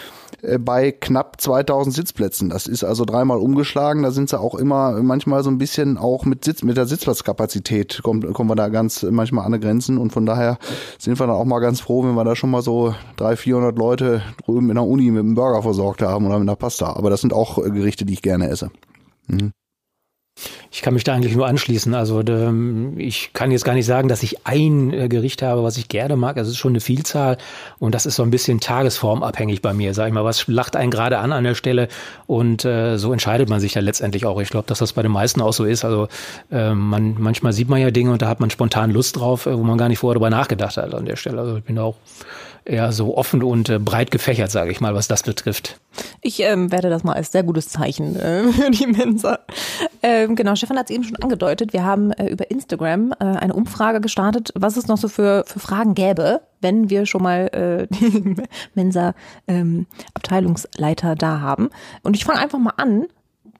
[0.42, 2.50] äh, bei knapp 2000 Sitzplätzen.
[2.50, 4.04] Das ist also dreimal umgeschlagen.
[4.04, 8.02] Da sind sie auch immer manchmal so ein bisschen auch mit Sitz, mit der Sitzplatzkapazität
[8.04, 10.58] kommen, kommen wir da ganz manchmal an die Grenzen und von daher
[11.00, 13.78] sind wir dann auch mal ganz froh, wenn wir da schon mal so 300, 400
[13.78, 16.94] Leute drüben in der Uni mit einem Burger versorgt haben oder mit einer Pasta.
[16.96, 18.70] Aber das sind auch äh, Gerichte, die ich gerne esse.
[19.28, 19.52] Mhm.
[20.72, 21.94] Ich kann mich da eigentlich nur anschließen.
[21.94, 22.22] Also
[22.98, 26.16] ich kann jetzt gar nicht sagen, dass ich ein äh, Gericht habe, was ich gerne
[26.16, 26.38] mag.
[26.38, 27.38] Es ist schon eine Vielzahl
[27.80, 30.24] und das ist so ein bisschen tagesformabhängig bei mir, sag ich mal.
[30.24, 31.88] Was lacht einen gerade an an der Stelle
[32.28, 34.40] und äh, so entscheidet man sich ja letztendlich auch.
[34.42, 35.86] Ich glaube, dass das bei den meisten auch so ist.
[35.86, 36.08] Also
[36.52, 39.58] äh, man manchmal sieht man ja Dinge und da hat man spontan Lust drauf, äh,
[39.58, 41.40] wo man gar nicht vorher darüber nachgedacht hat an der Stelle.
[41.40, 41.96] Also ich bin da auch
[42.66, 45.80] eher so offen und äh, breit gefächert, sage ich mal, was das betrifft.
[46.22, 49.40] Ich ähm, werde das mal als sehr gutes Zeichen äh, für die Mensa.
[50.04, 51.74] Ähm, genau, Stefan hat es eben schon angedeutet.
[51.74, 55.60] Wir haben äh, über Instagram äh, eine Umfrage gestartet, was es noch so für, für
[55.60, 58.36] Fragen gäbe, wenn wir schon mal äh, die
[58.76, 59.14] Mensa
[59.48, 59.88] ähm,
[61.18, 61.70] da haben.
[62.04, 63.08] Und ich fange einfach mal an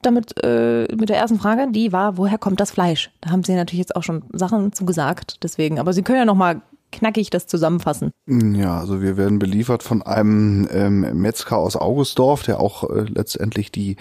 [0.02, 3.10] damit äh, mit der ersten Frage, die war, woher kommt das Fleisch?
[3.20, 5.78] Da haben Sie natürlich jetzt auch schon Sachen zu gesagt, deswegen.
[5.78, 8.10] Aber Sie können ja noch mal knackig das zusammenfassen.
[8.26, 13.70] Ja, also wir werden beliefert von einem ähm, Metzger aus Augustdorf, der auch äh, letztendlich
[13.70, 13.96] die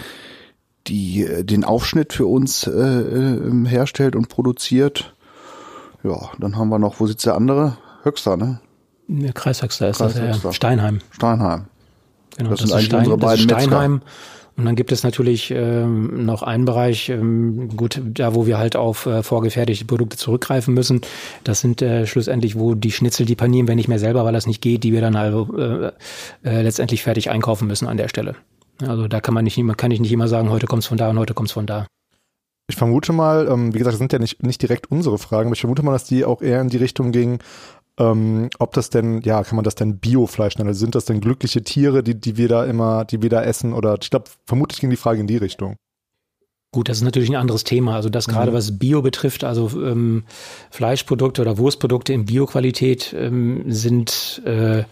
[0.88, 5.15] die äh, den Aufschnitt für uns äh, äh, herstellt und produziert.
[6.03, 7.77] Ja, dann haben wir noch, wo sitzt der andere?
[8.03, 8.61] Höxter, ne?
[9.07, 10.53] Der Kreishöxter ist Kreis das, ja.
[10.53, 10.99] Steinheim.
[11.11, 11.65] Steinheim.
[12.38, 13.93] Genau, das, das sind eigentlich Stein, unsere beiden Steinheim.
[13.93, 14.11] Metzger.
[14.58, 18.76] Und dann gibt es natürlich ähm, noch einen Bereich, ähm, gut, da wo wir halt
[18.76, 21.01] auf äh, vorgefertigte Produkte zurückgreifen müssen.
[21.43, 24.47] Das sind äh, schlussendlich, wo die Schnitzel, die panieren wir nicht mehr selber, weil das
[24.47, 25.91] nicht geht, die wir dann also äh,
[26.43, 28.36] äh, letztendlich fertig einkaufen müssen an der Stelle.
[28.82, 31.20] Also da kann man nicht, kann ich nicht immer sagen, heute kommt's von da und
[31.20, 31.86] heute kommt's von da.
[32.70, 35.53] Ich vermute mal, ähm, wie gesagt, das sind ja nicht, nicht direkt unsere Fragen, aber
[35.53, 37.39] ich vermute mal, dass die auch eher in die Richtung ging,
[38.00, 40.70] ähm, ob das denn, ja, kann man das denn Biofleisch nennen?
[40.70, 43.74] Also sind das denn glückliche Tiere, die, die wir da immer, die wir da essen?
[43.74, 45.76] Oder ich glaube, vermutlich ging die Frage in die Richtung.
[46.72, 47.95] Gut, das ist natürlich ein anderes Thema.
[47.95, 48.56] Also das gerade, mhm.
[48.56, 50.26] was Bio betrifft, also ähm,
[50.70, 54.84] Fleischprodukte oder Wurstprodukte in Bioqualität ähm, sind äh,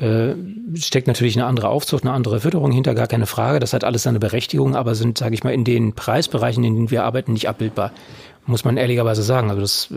[0.00, 0.34] äh,
[0.76, 3.60] steckt natürlich eine andere Aufzucht, eine andere Fütterung hinter, gar keine Frage.
[3.60, 6.90] Das hat alles seine Berechtigung, aber sind, sage ich mal, in den Preisbereichen, in denen
[6.90, 7.92] wir arbeiten, nicht abbildbar.
[8.46, 9.50] Muss man ehrlicherweise sagen.
[9.50, 9.88] Also das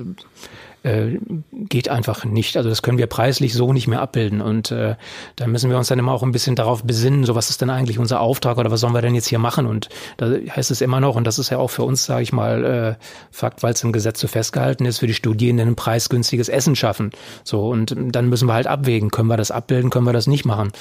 [0.84, 1.18] äh,
[1.52, 2.58] geht einfach nicht.
[2.58, 4.42] Also das können wir preislich so nicht mehr abbilden.
[4.42, 4.96] Und äh,
[5.36, 7.70] da müssen wir uns dann immer auch ein bisschen darauf besinnen, so was ist denn
[7.70, 9.66] eigentlich unser Auftrag oder was sollen wir denn jetzt hier machen?
[9.66, 12.34] Und da heißt es immer noch, und das ist ja auch für uns, sage ich
[12.34, 16.50] mal, äh, Fakt, weil es im Gesetz so festgehalten ist, für die Studierenden ein preisgünstiges
[16.50, 17.12] Essen schaffen.
[17.44, 20.46] So, und dann müssen wir halt abwägen, können wir das abbilden, können wir das nicht
[20.46, 20.72] machen.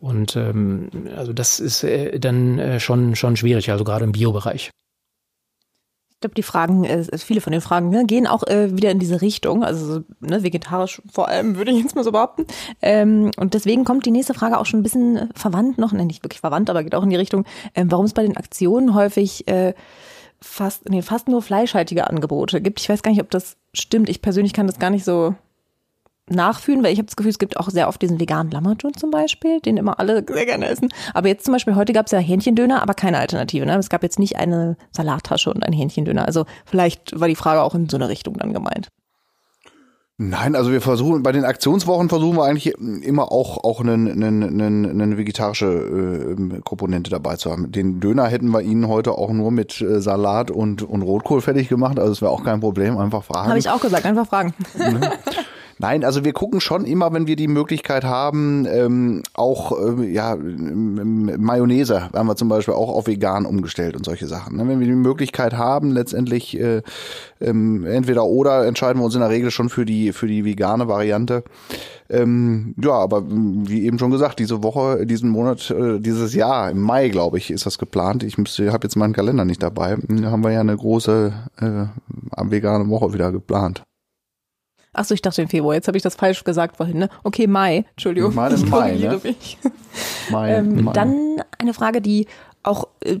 [0.00, 4.70] Und ähm, also das ist äh, dann äh, schon, schon schwierig, also gerade im Biobereich.
[6.20, 8.98] Ich glaube, die Fragen, äh, viele von den Fragen ne, gehen auch äh, wieder in
[8.98, 12.44] diese Richtung, also ne, vegetarisch vor allem, würde ich jetzt mal so behaupten.
[12.82, 16.22] Ähm, und deswegen kommt die nächste Frage auch schon ein bisschen verwandt noch, ne, nicht
[16.22, 19.48] wirklich verwandt, aber geht auch in die Richtung, ähm, warum es bei den Aktionen häufig
[19.48, 19.72] äh,
[20.42, 22.80] fast, nee, fast nur fleischhaltige Angebote gibt.
[22.80, 24.10] Ich weiß gar nicht, ob das stimmt.
[24.10, 25.34] Ich persönlich kann das gar nicht so
[26.30, 29.10] nachfühlen, weil ich habe das Gefühl, es gibt auch sehr oft diesen veganen Lammerton zum
[29.10, 30.88] Beispiel, den immer alle sehr gerne essen.
[31.14, 33.66] Aber jetzt zum Beispiel, heute gab es ja Hähnchendöner, aber keine Alternative.
[33.66, 33.76] Ne?
[33.76, 36.26] Es gab jetzt nicht eine Salattasche und ein Hähnchendöner.
[36.26, 38.88] Also vielleicht war die Frage auch in so eine Richtung dann gemeint.
[40.22, 44.26] Nein, also wir versuchen, bei den Aktionswochen versuchen wir eigentlich immer auch, auch eine, eine,
[44.26, 47.72] eine, eine vegetarische äh, Komponente dabei zu haben.
[47.72, 51.70] Den Döner hätten wir Ihnen heute auch nur mit äh, Salat und, und Rotkohl fertig
[51.70, 53.48] gemacht, also es wäre auch kein Problem, einfach fragen.
[53.48, 54.52] Habe ich auch gesagt, einfach fragen.
[55.80, 55.86] Ne?
[55.90, 60.36] Nein, also wir gucken schon immer, wenn wir die Möglichkeit haben, ähm, auch äh, ja
[60.36, 64.56] Mayonnaise haben wir zum Beispiel auch auf vegan umgestellt und solche Sachen.
[64.56, 64.68] Ne?
[64.68, 66.82] Wenn wir die Möglichkeit haben, letztendlich äh,
[67.40, 70.86] ähm, entweder oder entscheiden wir uns in der Regel schon für die für die vegane
[70.86, 71.42] Variante.
[72.08, 76.82] Ähm, ja, aber wie eben schon gesagt, diese Woche, diesen Monat, äh, dieses Jahr, im
[76.82, 78.22] Mai, glaube ich, ist das geplant.
[78.22, 79.96] Ich habe jetzt meinen Kalender nicht dabei.
[80.08, 83.82] Da haben wir ja eine große äh, vegane Woche wieder geplant.
[84.92, 85.74] Achso, ich dachte im Februar.
[85.74, 86.98] Jetzt habe ich das falsch gesagt vorhin.
[86.98, 87.08] Ne?
[87.22, 87.84] Okay, Mai.
[87.90, 88.34] Entschuldigung.
[88.34, 89.20] Mai ist Mai, ne?
[90.30, 90.92] Mai, ähm, Mai.
[90.92, 92.26] Dann eine Frage, die
[92.62, 93.20] auch äh,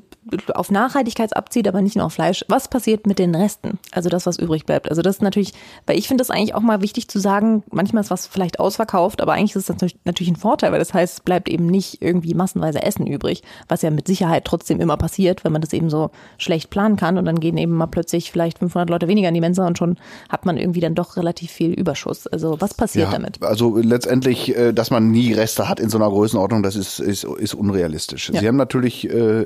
[0.54, 2.44] auf Nachhaltigkeit abzieht, aber nicht nur auf Fleisch.
[2.48, 3.78] Was passiert mit den Resten?
[3.90, 4.90] Also das, was übrig bleibt.
[4.90, 5.54] Also das ist natürlich,
[5.86, 9.22] weil ich finde das eigentlich auch mal wichtig zu sagen, manchmal ist was vielleicht ausverkauft,
[9.22, 12.34] aber eigentlich ist das natürlich ein Vorteil, weil das heißt, es bleibt eben nicht irgendwie
[12.34, 16.10] massenweise Essen übrig, was ja mit Sicherheit trotzdem immer passiert, wenn man das eben so
[16.36, 19.40] schlecht planen kann und dann gehen eben mal plötzlich vielleicht 500 Leute weniger in die
[19.40, 19.96] Mensa und schon
[20.28, 22.26] hat man irgendwie dann doch relativ viel Überschuss.
[22.26, 23.42] Also was passiert ja, damit?
[23.42, 27.24] Also letztendlich, äh, dass man nie Reste hat in so einer Größenordnung, das ist, ist,
[27.24, 28.30] ist unrealistisch.
[28.30, 28.40] Ja.
[28.40, 29.44] Sie haben natürlich, äh,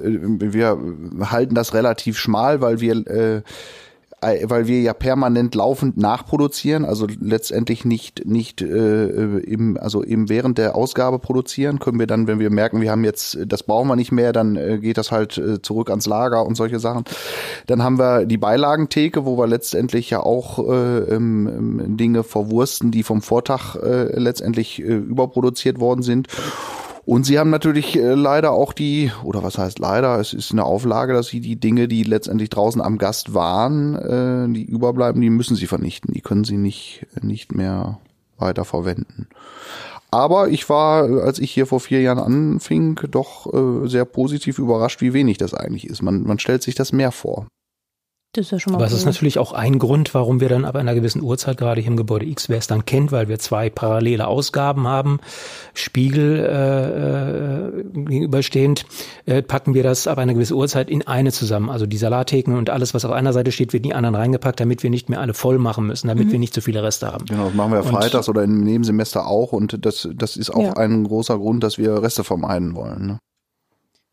[0.73, 3.43] wir halten das relativ schmal, weil wir äh,
[4.45, 9.07] weil wir ja permanent laufend nachproduzieren, also letztendlich nicht nicht äh,
[9.39, 13.05] im also eben während der Ausgabe produzieren, können wir dann, wenn wir merken, wir haben
[13.05, 16.47] jetzt das brauchen wir nicht mehr, dann äh, geht das halt äh, zurück ans Lager
[16.47, 17.05] und solche Sachen.
[17.67, 23.03] Dann haben wir die Beilagentheke, wo wir letztendlich ja auch äh, ähm, Dinge verwursten, die
[23.03, 26.29] vom Vortag äh, letztendlich äh, überproduziert worden sind.
[27.07, 30.65] Und sie haben natürlich äh, leider auch die, oder was heißt leider, es ist eine
[30.65, 35.31] Auflage, dass sie die Dinge, die letztendlich draußen am Gast waren, äh, die überbleiben, die
[35.31, 36.15] müssen sie vernichten.
[36.15, 37.99] Die können sie nicht, nicht mehr
[38.39, 39.29] weiter verwenden.
[40.11, 45.01] Aber ich war, als ich hier vor vier Jahren anfing, doch äh, sehr positiv überrascht,
[45.01, 46.03] wie wenig das eigentlich ist.
[46.03, 47.49] Man, man stellt sich das mehr vor.
[48.35, 50.65] Das ist ja schon mal Aber es ist natürlich auch ein Grund, warum wir dann
[50.65, 53.39] ab einer gewissen Uhrzeit, gerade hier im Gebäude X, wer es dann kennt, weil wir
[53.39, 55.21] zwei parallele Ausgaben haben,
[55.73, 58.87] Spiegel äh, äh, gegenüberstehend,
[59.27, 61.71] äh, packen wir das ab einer gewissen Uhrzeit in eine zusammen.
[61.71, 64.59] Also die Salattheken und alles, was auf einer Seite steht, wird in die anderen reingepackt,
[64.59, 66.33] damit wir nicht mehr alle voll machen müssen, damit mhm.
[66.33, 67.27] wir nicht zu viele Reste haben.
[67.27, 70.73] Genau, das machen wir freitags oder im Nebensemester auch und das, das ist auch ja.
[70.73, 73.07] ein großer Grund, dass wir Reste vermeiden wollen.
[73.07, 73.19] Ne?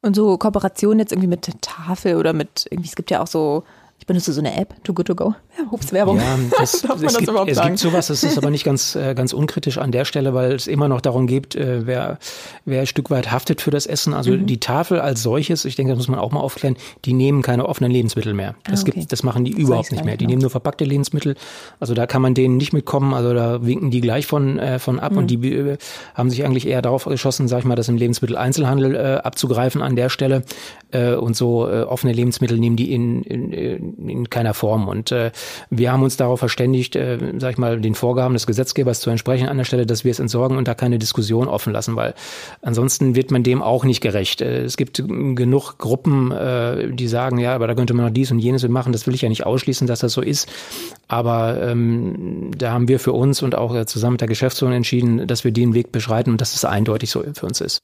[0.04, 3.28] Und so Kooperationen jetzt irgendwie mit der Tafel oder mit irgendwie, es gibt ja auch
[3.28, 3.64] so
[4.02, 5.36] ich benutze so eine App, Too Good To Go.
[5.60, 6.18] Ja, Ups, Werbung.
[6.18, 6.24] Ja,
[6.60, 7.70] das, Darf man es, das gibt, überhaupt es sagen?
[7.70, 10.66] gibt sowas, es ist aber nicht ganz, äh, ganz unkritisch an der Stelle, weil es
[10.66, 12.18] immer noch darum geht, äh, wer,
[12.66, 14.16] wer ein Stück weit haftet für das Essen.
[14.16, 14.48] Also Mhm.
[14.48, 17.68] die Tafel als solches, ich denke, das muss man auch mal aufklären, die nehmen keine
[17.68, 18.56] offenen Lebensmittel mehr.
[18.64, 18.92] Das, Ah, okay.
[19.00, 20.16] gibt, das machen die Das überhaupt ich nicht mehr.
[20.18, 20.32] Die genau.
[20.32, 21.36] nehmen nur verpackte Lebensmittel.
[21.80, 23.14] Also da kann man denen nicht mitkommen.
[23.14, 25.18] Also da winken die gleich von, äh, von ab Mhm.
[25.20, 25.78] und die äh,
[26.16, 29.96] haben sich eigentlich eher darauf geschossen, sag ich mal, das im Lebensmitteleinzelhandel äh, abzugreifen an
[29.96, 30.44] der Stelle.
[30.92, 33.91] Äh, und so äh, offene Lebensmittel nehmen die in, in, in
[34.30, 34.88] keiner Form.
[34.88, 35.32] Und äh,
[35.70, 39.48] wir haben uns darauf verständigt, äh, sag ich mal, den Vorgaben des Gesetzgebers zu entsprechen
[39.48, 42.14] an der Stelle, dass wir es entsorgen und da keine Diskussion offen lassen, weil
[42.62, 44.42] ansonsten wird man dem auch nicht gerecht.
[44.42, 48.32] Äh, es gibt genug Gruppen, äh, die sagen, ja, aber da könnte man noch dies
[48.32, 48.94] und jenes machen.
[48.94, 50.50] Das will ich ja nicht ausschließen, dass das so ist.
[51.08, 55.28] Aber ähm, da haben wir für uns und auch äh, zusammen mit der Geschäftsführung entschieden,
[55.28, 57.80] dass wir den Weg beschreiten und dass es eindeutig so für uns ist.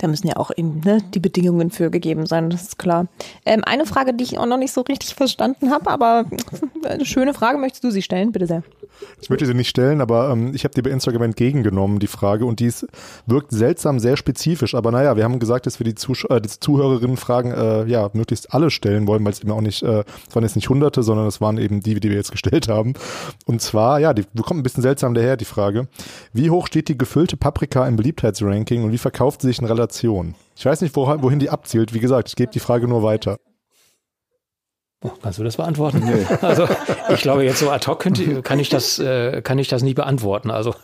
[0.00, 3.06] Da müssen ja auch eben ne, die Bedingungen für gegeben sein, das ist klar.
[3.44, 6.24] Ähm, eine Frage, die ich auch noch nicht so richtig verstanden habe, aber
[6.88, 8.32] eine schöne Frage, möchtest du sie stellen?
[8.32, 8.62] Bitte sehr.
[9.20, 12.46] Ich möchte sie nicht stellen, aber ähm, ich habe die bei Instagram entgegengenommen, die Frage,
[12.46, 12.86] und die ist,
[13.26, 14.74] wirkt seltsam sehr spezifisch.
[14.74, 18.08] Aber naja, wir haben gesagt, dass wir die, Zusch äh, die Zuhörerinnen Fragen äh, ja
[18.14, 21.02] möglichst alle stellen wollen, weil es eben auch nicht, äh, es waren jetzt nicht hunderte,
[21.02, 22.94] sondern es waren eben die, die wir jetzt gestellt haben.
[23.44, 25.88] Und zwar, ja, die kommt ein bisschen seltsam daher, die Frage.
[26.32, 29.89] Wie hoch steht die gefüllte Paprika im Beliebtheitsranking und wie verkauft sie sich in Relation?
[30.56, 31.94] Ich weiß nicht, wo, wohin die abzielt.
[31.94, 33.38] Wie gesagt, ich gebe die Frage nur weiter.
[35.02, 36.02] Oh, kannst du das beantworten?
[36.42, 36.68] Also
[37.08, 39.94] ich glaube jetzt so ad hoc könnte, kann ich das äh, kann ich das nicht
[39.94, 40.50] beantworten.
[40.50, 40.74] Also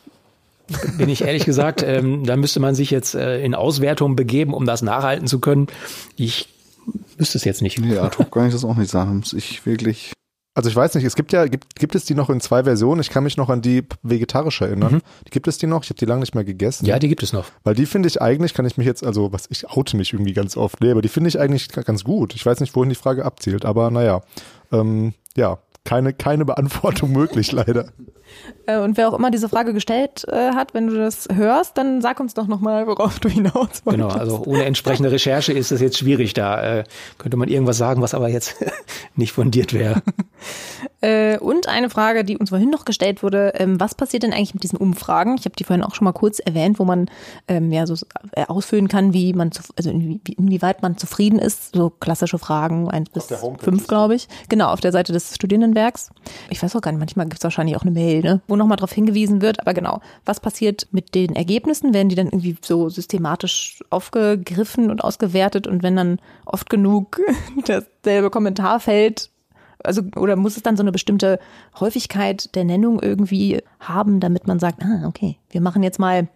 [0.98, 4.66] bin ich ehrlich gesagt, ähm, da müsste man sich jetzt äh, in Auswertung begeben, um
[4.66, 5.68] das nachhalten zu können.
[6.16, 6.48] Ich
[7.16, 7.78] wüsste es jetzt nicht.
[7.78, 9.18] Nee, ad hoc kann ich das auch nicht sagen.
[9.18, 10.12] Muss ich wirklich.
[10.54, 13.00] Also ich weiß nicht, es gibt ja, gibt, gibt es die noch in zwei Versionen?
[13.00, 15.00] Ich kann mich noch an die vegetarische erinnern.
[15.26, 15.84] Die gibt es die noch?
[15.84, 16.86] Ich habe die lange nicht mehr gegessen.
[16.86, 17.46] Ja, die gibt es noch.
[17.62, 20.32] Weil die finde ich eigentlich, kann ich mich jetzt, also was ich oute mich irgendwie
[20.32, 22.34] ganz oft, nee, aber die finde ich eigentlich ga- ganz gut.
[22.34, 24.22] Ich weiß nicht, wohin die Frage abzielt, aber naja,
[24.72, 27.86] ähm, ja, keine, keine Beantwortung möglich leider.
[28.66, 32.00] Äh, und wer auch immer diese Frage gestellt äh, hat, wenn du das hörst, dann
[32.00, 33.84] sag uns doch nochmal, worauf du hinaus wolltest.
[33.86, 36.34] Genau, also ohne entsprechende Recherche ist es jetzt schwierig.
[36.34, 36.84] Da äh,
[37.18, 38.56] könnte man irgendwas sagen, was aber jetzt
[39.16, 40.02] nicht fundiert wäre.
[41.00, 44.54] Äh, und eine Frage, die uns vorhin noch gestellt wurde, ähm, was passiert denn eigentlich
[44.54, 45.36] mit diesen Umfragen?
[45.38, 47.06] Ich habe die vorhin auch schon mal kurz erwähnt, wo man
[47.48, 47.94] ähm, ja so
[48.32, 51.74] äh, ausfüllen kann, wie man zu, also inwie, inwieweit man zufrieden ist.
[51.74, 53.26] So klassische Fragen, eins bis
[53.58, 54.28] fünf, glaube ich.
[54.48, 56.10] Genau, auf der Seite des Studierendenwerks.
[56.50, 58.76] Ich weiß auch gar nicht, manchmal gibt es wahrscheinlich auch eine Mail, ne, wo nochmal
[58.76, 59.60] darauf hingewiesen wird.
[59.60, 61.94] Aber genau, was passiert mit den Ergebnissen?
[61.94, 65.66] Werden die dann irgendwie so systematisch aufgegriffen und ausgewertet?
[65.66, 67.20] Und wenn dann oft genug
[67.66, 69.30] dasselbe Kommentar fällt,
[69.84, 71.38] also oder muss es dann so eine bestimmte
[71.78, 76.28] Häufigkeit der Nennung irgendwie haben, damit man sagt, ah, okay, wir machen jetzt mal,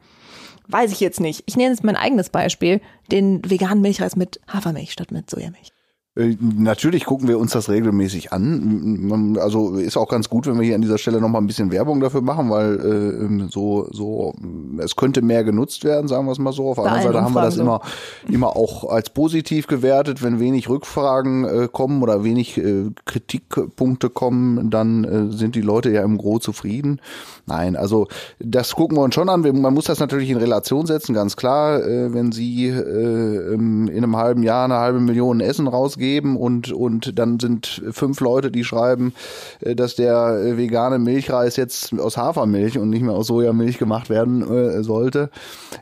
[0.68, 1.42] weiß ich jetzt nicht.
[1.46, 2.80] Ich nenne jetzt mein eigenes Beispiel,
[3.10, 5.73] den veganen Milchreis mit Hafermilch statt mit Sojamilch.
[6.16, 9.36] Äh, Natürlich gucken wir uns das regelmäßig an.
[9.40, 11.72] Also ist auch ganz gut, wenn wir hier an dieser Stelle noch mal ein bisschen
[11.72, 14.34] Werbung dafür machen, weil äh, so so
[14.78, 16.68] es könnte mehr genutzt werden, sagen wir es mal so.
[16.70, 17.80] Auf der anderen Seite haben wir das immer
[18.28, 24.70] immer auch als positiv gewertet, wenn wenig Rückfragen äh, kommen oder wenig äh, Kritikpunkte kommen,
[24.70, 27.00] dann äh, sind die Leute ja im Gro zufrieden.
[27.46, 28.06] Nein, also
[28.38, 29.40] das gucken wir uns schon an.
[29.40, 31.82] Man muss das natürlich in Relation setzen, ganz klar.
[31.82, 35.66] Äh, wenn Sie äh, ähm, in einem halben Jahr eine halbe Million Essen
[36.04, 39.14] rausgeben und und dann sind fünf Leute, die schreiben,
[39.60, 44.10] äh, dass der äh, vegane Milchreis jetzt aus Hafermilch und nicht mehr aus Sojamilch gemacht
[44.10, 45.30] werden äh, sollte,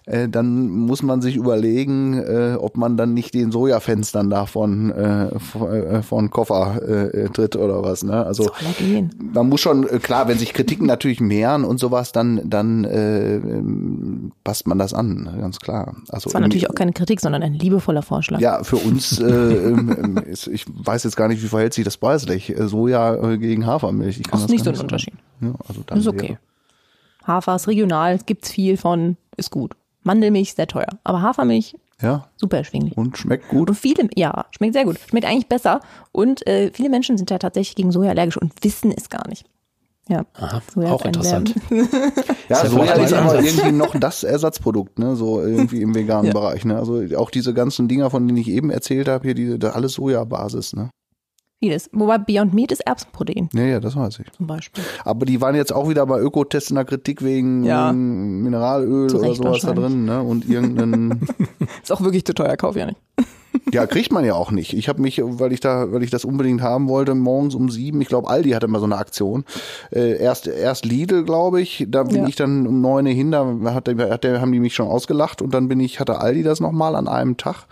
[0.06, 4.92] dann muss man sich überlegen, ob man dann nicht den Sojafenstern davon
[6.02, 6.80] von, Koffer
[7.32, 8.02] tritt oder was.
[8.02, 8.24] Ne?
[8.24, 8.50] Also
[9.18, 14.32] man muss schon, klar, wenn sich Kritiken natürlich mehren und sowas, dann, dann äh, ähm,
[14.44, 15.94] passt man das an, ne, ganz klar.
[16.08, 18.40] Also Das war natürlich auch keine Kritik, sondern ein liebevoller Vorschlag.
[18.40, 19.72] ja, für uns, äh,
[20.18, 22.50] ähm, ist, ich weiß jetzt gar nicht, wie verhält sich das preislich.
[22.50, 24.18] Äh, Soja äh, gegen Hafermilch.
[24.20, 24.84] Ich Das ist nicht so ein sagen.
[24.86, 25.14] Unterschied.
[25.40, 26.28] Ja, also dann Ist okay.
[26.30, 26.38] wäre-
[27.26, 29.74] Hafer ist regional, gibt's viel von, ist gut.
[30.02, 32.96] Mandelmilch sehr teuer, aber Hafermilch Ja, super erschwinglich.
[32.96, 33.68] und schmeckt gut.
[33.70, 34.98] Und viele, ja, schmeckt sehr gut.
[35.08, 35.80] Schmeckt eigentlich besser.
[36.10, 39.46] Und äh, viele Menschen sind ja tatsächlich gegen Soja allergisch und wissen es gar nicht.
[40.08, 41.54] Ja, Aha, Soja auch interessant.
[42.48, 46.32] Ja, Soja ist aber irgendwie noch das Ersatzprodukt, ne, so irgendwie im veganen Ja.
[46.32, 46.76] Bereich, ne.
[46.76, 49.92] Also auch diese ganzen Dinger, von denen ich eben erzählt habe, hier, diese, das alles
[49.94, 50.90] Sojabasis, ne.
[51.60, 51.88] Vieles.
[51.92, 54.32] Wobei Beyond Meat ist Erbsenprotein Ja, ja, das weiß ich.
[54.32, 54.82] zum Beispiel.
[55.04, 57.92] Aber die waren jetzt auch wieder bei Ökotest in der Kritik wegen Ja.
[57.92, 60.20] Mineralöl Zu oder sowas da drin, ne?
[60.20, 61.20] Und irgendeinen,
[61.82, 62.98] Ist auch wirklich zu teuer, kauf ja nicht.
[63.72, 64.72] Ja, kriegt man ja auch nicht.
[64.74, 68.00] Ich habe mich, weil ich da, weil ich das unbedingt haben wollte, morgens um sieben,
[68.00, 69.44] ich glaube, Aldi hatte mal so eine Aktion.
[69.90, 72.26] Äh, erst, erst Lidl, glaube ich, da bin Ja.
[72.28, 75.42] ich dann um neun hin, da hat, der- hat, der, haben die mich schon ausgelacht
[75.42, 77.66] und dann bin ich, hatte Aldi das nochmal an einem Tag.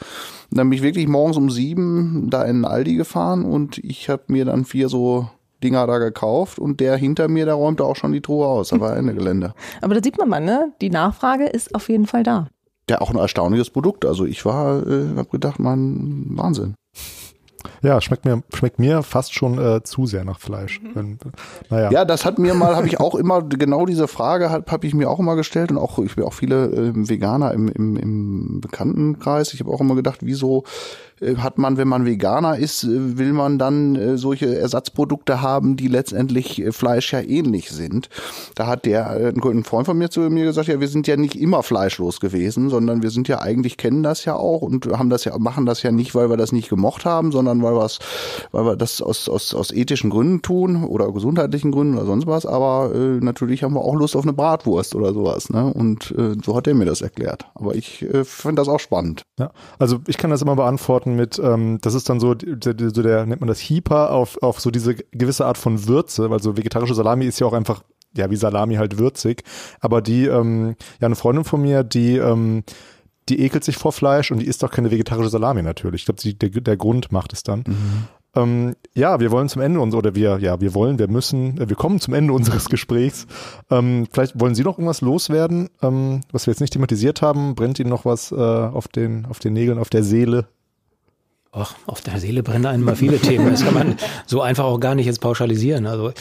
[0.50, 4.22] Und dann bin ich wirklich morgens um sieben da in Aldi gefahren und ich habe
[4.28, 5.28] mir dann vier so
[5.62, 8.70] Dinger da gekauft und der hinter mir, der räumte auch schon die Truhe aus.
[8.70, 9.52] Da war Ende Gelände.
[9.82, 10.72] Aber da sieht man mal, ne?
[10.80, 12.48] Die Nachfrage ist auf jeden Fall da.
[12.90, 14.04] Ja, auch ein erstaunliches Produkt.
[14.04, 16.74] Also ich war, äh, habe gedacht, man, Wahnsinn.
[17.82, 20.80] Ja, schmeckt mir, schmeckt mir fast schon äh, zu sehr nach Fleisch.
[20.94, 21.18] Wenn,
[21.70, 21.90] naja.
[21.90, 24.94] Ja, das hat mir mal, habe ich auch immer, genau diese Frage habe hab ich
[24.94, 28.60] mir auch immer gestellt und auch, ich bin auch viele ähm, Veganer im, im, im
[28.60, 29.54] Bekanntenkreis.
[29.54, 30.64] Ich habe auch immer gedacht, wieso
[31.20, 35.76] äh, hat man, wenn man Veganer ist, äh, will man dann äh, solche Ersatzprodukte haben,
[35.76, 38.08] die letztendlich äh, Fleisch ja ähnlich sind.
[38.54, 41.16] Da hat der, äh, ein Freund von mir zu mir gesagt, ja, wir sind ja
[41.16, 45.10] nicht immer fleischlos gewesen, sondern wir sind ja eigentlich, kennen das ja auch und haben
[45.10, 47.84] das ja, machen das ja nicht, weil wir das nicht gemocht haben, sondern weil wir
[47.84, 47.98] es,
[48.52, 52.46] weil wir das aus, aus, aus ethischen Gründen tun oder gesundheitlichen Gründen oder sonst was,
[52.46, 55.72] aber äh, natürlich haben wir auch Lust auf eine Bratwurst oder sowas, ne?
[55.72, 57.46] Und äh, so hat er mir das erklärt.
[57.54, 59.22] Aber ich äh, finde das auch spannend.
[59.38, 63.02] Ja, also ich kann das immer beantworten mit, ähm, das ist dann so, die- so
[63.02, 66.56] der, nennt man das Heeper auf, auf so diese gewisse Art von Würze, weil so
[66.56, 67.82] vegetarische Salami ist ja auch einfach,
[68.16, 69.44] ja, wie Salami halt würzig.
[69.80, 72.64] Aber die, ähm, ja, eine Freundin von mir, die, ähm,
[73.30, 76.02] die ekelt sich vor Fleisch und die isst auch keine vegetarische Salami natürlich.
[76.02, 77.64] Ich glaube, der, der Grund macht es dann.
[78.34, 81.68] Ähm, ja, wir wollen zum Ende uns oder wir, ja, wir wollen, wir müssen, äh,
[81.68, 83.26] wir kommen zum Ende unseres Gesprächs.
[83.70, 87.54] Ähm, vielleicht wollen Sie noch irgendwas loswerden, ähm, was wir jetzt nicht thematisiert haben.
[87.54, 90.46] Brennt Ihnen noch was äh, auf den, auf den Nägeln, auf der Seele?
[91.52, 93.50] Ach, auf der Seele brennen einem mal viele Themen.
[93.50, 95.88] Das kann man so einfach auch gar nicht jetzt pauschalisieren.
[95.88, 96.12] Also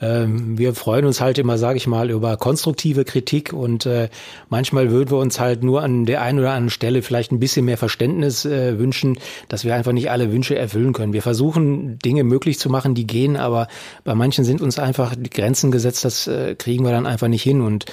[0.00, 4.08] ähm, wir freuen uns halt immer, sage ich mal, über konstruktive Kritik und äh,
[4.48, 7.66] manchmal würden wir uns halt nur an der einen oder anderen Stelle vielleicht ein bisschen
[7.66, 9.18] mehr Verständnis äh, wünschen,
[9.48, 11.12] dass wir einfach nicht alle Wünsche erfüllen können.
[11.12, 13.68] Wir versuchen Dinge möglich zu machen, die gehen, aber
[14.04, 17.42] bei manchen sind uns einfach die Grenzen gesetzt, das äh, kriegen wir dann einfach nicht
[17.42, 17.84] hin und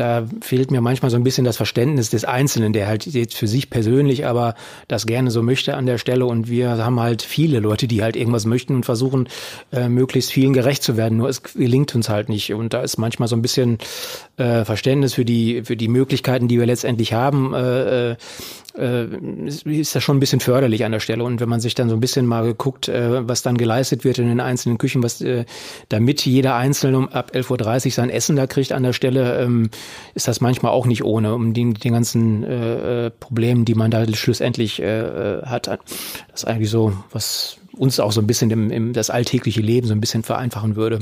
[0.00, 3.46] da fehlt mir manchmal so ein bisschen das Verständnis des Einzelnen, der halt jetzt für
[3.46, 4.54] sich persönlich aber
[4.88, 6.24] das gerne so möchte an der Stelle.
[6.24, 9.28] Und wir haben halt viele Leute, die halt irgendwas möchten und versuchen,
[9.72, 11.18] äh, möglichst vielen gerecht zu werden.
[11.18, 12.54] Nur es gelingt uns halt nicht.
[12.54, 13.76] Und da ist manchmal so ein bisschen
[14.38, 17.52] äh, Verständnis für die, für die Möglichkeiten, die wir letztendlich haben.
[17.52, 18.16] Äh,
[18.76, 19.06] äh,
[19.46, 21.24] ist, ist das schon ein bisschen förderlich an der Stelle.
[21.24, 24.18] Und wenn man sich dann so ein bisschen mal guckt, äh, was dann geleistet wird
[24.18, 25.44] in den einzelnen Küchen, was äh,
[25.88, 29.70] damit jeder Einzelne um ab 11.30 Uhr sein Essen da kriegt an der Stelle, ähm,
[30.14, 33.90] ist das manchmal auch nicht ohne, um den, den ganzen äh, äh, Problemen, die man
[33.90, 35.66] da schlussendlich äh, äh, hat.
[35.66, 35.80] Das
[36.34, 39.94] ist eigentlich so, was uns auch so ein bisschen im, im, das alltägliche Leben so
[39.94, 41.00] ein bisschen vereinfachen würde.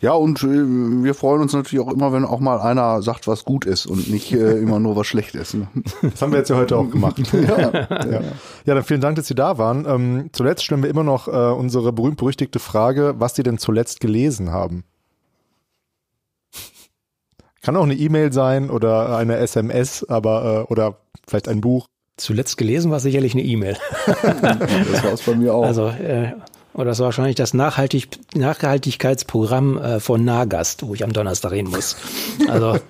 [0.00, 3.44] Ja, und äh, wir freuen uns natürlich auch immer, wenn auch mal einer sagt, was
[3.44, 5.54] gut ist und nicht äh, immer nur was schlecht ist.
[5.54, 5.68] Ne?
[6.02, 7.18] Das haben wir jetzt ja heute auch gemacht.
[7.32, 7.58] ja.
[7.70, 8.20] Ja.
[8.64, 9.84] ja, dann vielen Dank, dass Sie da waren.
[9.86, 14.50] Ähm, zuletzt stellen wir immer noch äh, unsere berühmt-berüchtigte Frage, was Sie denn zuletzt gelesen
[14.52, 14.84] haben.
[17.62, 20.96] Kann auch eine E-Mail sein oder eine SMS, aber äh, oder
[21.28, 21.86] vielleicht ein Buch.
[22.16, 23.76] Zuletzt gelesen war sicherlich eine E-Mail.
[24.22, 25.64] Das war es bei mir auch.
[25.64, 26.32] Also, äh,
[26.74, 31.70] oder das war wahrscheinlich das Nachhaltig Nachhaltigkeitsprogramm äh, von Nagast, wo ich am Donnerstag reden
[31.70, 31.96] muss.
[32.48, 32.78] Also,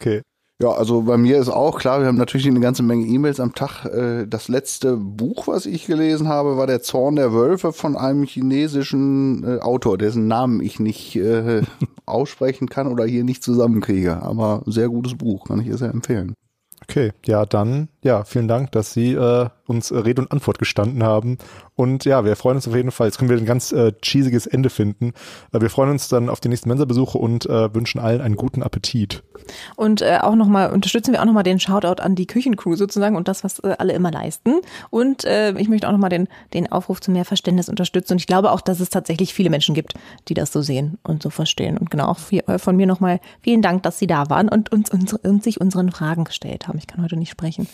[0.00, 0.22] Okay.
[0.62, 3.54] Ja, also bei mir ist auch klar, wir haben natürlich eine ganze Menge E-Mails am
[3.54, 3.86] Tag.
[3.86, 8.24] Äh, Das letzte Buch, was ich gelesen habe, war Der Zorn der Wölfe von einem
[8.24, 11.62] chinesischen äh, Autor, dessen Namen ich nicht äh,
[12.06, 14.22] aussprechen kann oder hier nicht zusammenkriege.
[14.22, 16.34] Aber sehr gutes Buch, kann ich ihr sehr empfehlen.
[16.82, 21.38] Okay, ja, dann, ja, vielen Dank, dass Sie äh, uns Rede und Antwort gestanden haben.
[21.74, 23.06] Und ja, wir freuen uns auf jeden Fall.
[23.06, 25.14] Jetzt können wir ein ganz äh, cheesiges Ende finden.
[25.52, 28.62] Äh, wir freuen uns dann auf die nächsten Mensa-Besuche und äh, wünschen allen einen guten
[28.62, 29.22] Appetit.
[29.74, 33.26] Und äh, auch nochmal, unterstützen wir auch nochmal den Shoutout an die Küchencrew sozusagen und
[33.26, 34.60] das, was äh, alle immer leisten.
[34.90, 38.12] Und äh, ich möchte auch nochmal den, den Aufruf zu mehr Verständnis unterstützen.
[38.12, 39.94] Und ich glaube auch, dass es tatsächlich viele Menschen gibt,
[40.28, 41.78] die das so sehen und so verstehen.
[41.78, 44.70] Und genau auch viel, äh, von mir nochmal vielen Dank, dass Sie da waren und
[44.72, 46.78] uns, uns, und sich unseren Fragen gestellt haben.
[46.78, 47.66] Ich kann heute nicht sprechen.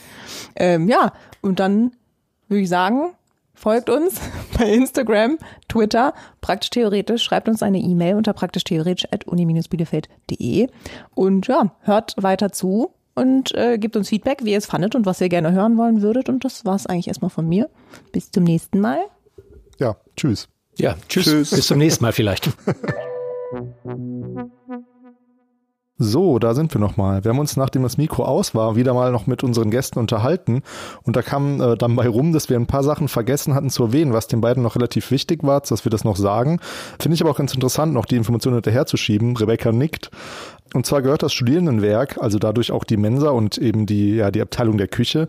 [0.57, 1.93] Ähm, ja, und dann
[2.49, 3.13] würde ich sagen,
[3.55, 4.21] folgt uns
[4.59, 10.69] bei Instagram, Twitter, praktisch theoretisch, schreibt uns eine E-Mail unter praktisch theoretisch at uni-bielefeld.de
[11.15, 15.07] und ja, hört weiter zu und äh, gebt uns Feedback, wie ihr es fandet und
[15.07, 16.29] was ihr gerne hören wollen würdet.
[16.29, 17.69] Und das war es eigentlich erstmal von mir.
[18.13, 19.01] Bis zum nächsten Mal.
[19.79, 20.49] Ja, tschüss.
[20.77, 21.25] ja, tschüss.
[21.25, 21.51] Tschüss.
[21.51, 22.51] Bis zum nächsten Mal vielleicht.
[26.03, 27.25] So, da sind wir nochmal.
[27.25, 30.63] Wir haben uns, nachdem das Mikro aus war, wieder mal noch mit unseren Gästen unterhalten.
[31.03, 33.85] Und da kam äh, dann bei rum, dass wir ein paar Sachen vergessen hatten zu
[33.85, 36.59] erwähnen, was den beiden noch relativ wichtig war, dass wir das noch sagen.
[36.99, 39.37] Finde ich aber auch ganz interessant, noch die Informationen hinterherzuschieben.
[39.37, 40.11] Rebecca nickt.
[40.73, 44.41] Und zwar gehört das Studierendenwerk, also dadurch auch die Mensa und eben die, ja, die
[44.41, 45.27] Abteilung der Küche,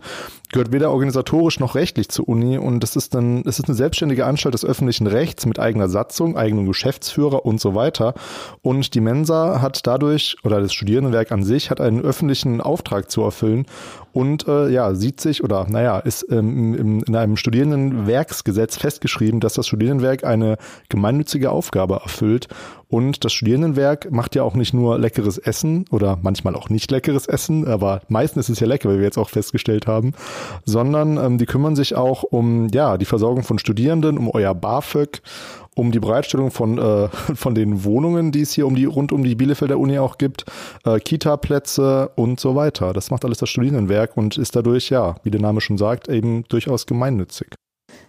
[0.52, 4.24] gehört weder organisatorisch noch rechtlich zur Uni und das ist dann, es ist eine selbstständige
[4.24, 8.14] Anstalt des öffentlichen Rechts mit eigener Satzung, eigenem Geschäftsführer und so weiter.
[8.60, 13.22] Und die Mensa hat dadurch, oder das Studierendenwerk an sich, hat einen öffentlichen Auftrag zu
[13.22, 13.66] erfüllen
[14.12, 19.54] und äh, ja, sieht sich oder naja, ist ähm, im, in einem Studierendenwerksgesetz festgeschrieben, dass
[19.54, 20.58] das Studierendenwerk eine
[20.88, 22.48] gemeinnützige Aufgabe erfüllt.
[22.88, 27.26] Und das Studierendenwerk macht ja auch nicht nur leckeres Essen oder manchmal auch nicht leckeres
[27.26, 30.12] Essen, aber meistens ist es ja lecker, wie wir jetzt auch festgestellt haben,
[30.66, 35.22] sondern ähm, die kümmern sich auch um ja die Versorgung von Studierenden, um euer BAföG
[35.74, 39.24] um die Bereitstellung von, äh, von den Wohnungen, die es hier um die, rund um
[39.24, 40.44] die Bielefelder Uni auch gibt,
[40.84, 42.92] äh, Kita-Plätze und so weiter.
[42.92, 46.44] Das macht alles das Studierendenwerk und ist dadurch, ja, wie der Name schon sagt, eben
[46.48, 47.54] durchaus gemeinnützig.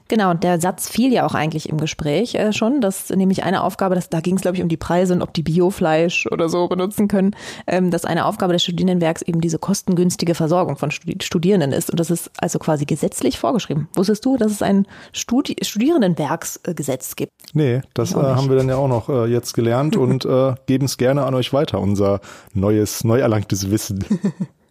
[0.08, 3.64] Genau, und der Satz fiel ja auch eigentlich im Gespräch äh, schon, dass nämlich eine
[3.64, 6.50] Aufgabe, dass, da ging es glaube ich um die Preise und ob die Biofleisch oder
[6.50, 7.36] so benutzen können,
[7.68, 12.00] ähm, dass eine Aufgabe des Studierendenwerks eben diese kostengünstige Versorgung von Studi Studierenden ist und
[12.00, 13.88] das ist also quasi gesetzlich vorgeschrieben.
[13.96, 17.32] Wusstest du, dass es ein Studi Studierendenwerksgesetz gibt?
[17.54, 20.86] Nee, das äh, haben wir dann ja auch noch äh, jetzt gelernt und äh, geben
[20.86, 22.20] es gerne an euch weiter, unser
[22.54, 24.04] neues, neu erlangtes Wissen.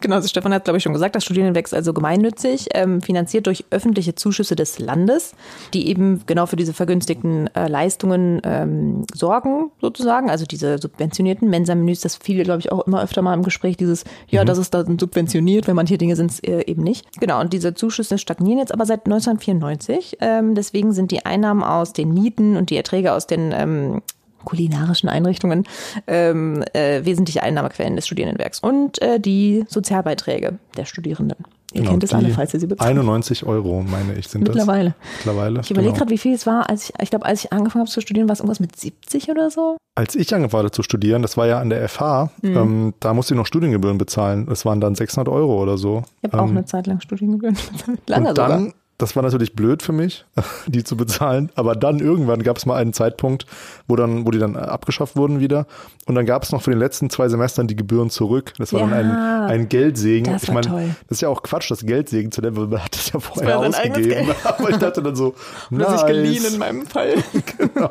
[0.00, 3.46] Genau, also Stefan hat, glaube ich, schon gesagt, das Studienenwerk ist also gemeinnützig, ähm, finanziert
[3.46, 5.34] durch öffentliche Zuschüsse des Landes,
[5.74, 10.30] die eben genau für diese vergünstigten äh, Leistungen ähm, sorgen, sozusagen.
[10.30, 14.04] Also diese subventionierten Mensa-Menüs, das fiel, glaube ich, auch immer öfter mal im Gespräch, dieses,
[14.28, 14.46] ja, mhm.
[14.46, 17.06] das ist dann subventioniert, wenn manche Dinge sind es äh, eben nicht.
[17.20, 20.18] Genau, und diese Zuschüsse stagnieren jetzt aber seit 1994.
[20.20, 24.02] Ähm, deswegen sind die Einnahmen aus den Mieten und die Erträge aus den ähm,
[24.44, 25.64] kulinarischen Einrichtungen
[26.06, 31.44] ähm, äh, wesentliche Einnahmequellen des Studierendenwerks und äh, die Sozialbeiträge der Studierenden.
[31.72, 32.90] Ihr genau, kennt es alle, falls ihr sie bezahlt.
[32.90, 34.94] 91 Euro, meine ich, sind Mittlerweile.
[35.00, 35.18] das.
[35.18, 35.60] Mittlerweile.
[35.60, 35.98] Ich überlege genau.
[35.98, 38.28] gerade, wie viel es war, als ich, ich glaube, als ich angefangen habe zu studieren,
[38.28, 39.76] war es irgendwas mit 70 oder so?
[39.94, 42.56] Als ich angefangen habe zu studieren, das war ja an der FH, mhm.
[42.56, 44.46] ähm, da musste ich noch Studiengebühren bezahlen.
[44.46, 46.02] Das waren dann 600 Euro oder so.
[46.22, 48.00] Ich habe ähm, auch eine Zeit lang Studiengebühren bezahlt.
[48.08, 48.74] Lange und dann, sogar.
[49.00, 50.26] Das war natürlich blöd für mich,
[50.66, 51.50] die zu bezahlen.
[51.54, 53.46] Aber dann irgendwann gab es mal einen Zeitpunkt,
[53.88, 55.66] wo dann, wo die dann abgeschafft wurden wieder.
[56.06, 58.52] Und dann gab es noch für den letzten zwei Semestern die Gebühren zurück.
[58.58, 60.32] Das war ja, dann ein, ein Geldsegen.
[60.32, 62.94] Das ich meine, das ist ja auch Quatsch, das Geldsegen zu nennen, weil man hat
[62.94, 64.28] das ja vorher das ausgegeben.
[64.44, 65.34] Aber ich dachte dann so,
[65.70, 65.92] nice.
[65.92, 67.14] sich geliehen in meinem Fall.
[67.56, 67.90] genau.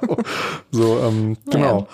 [0.71, 1.87] So, ähm, genau.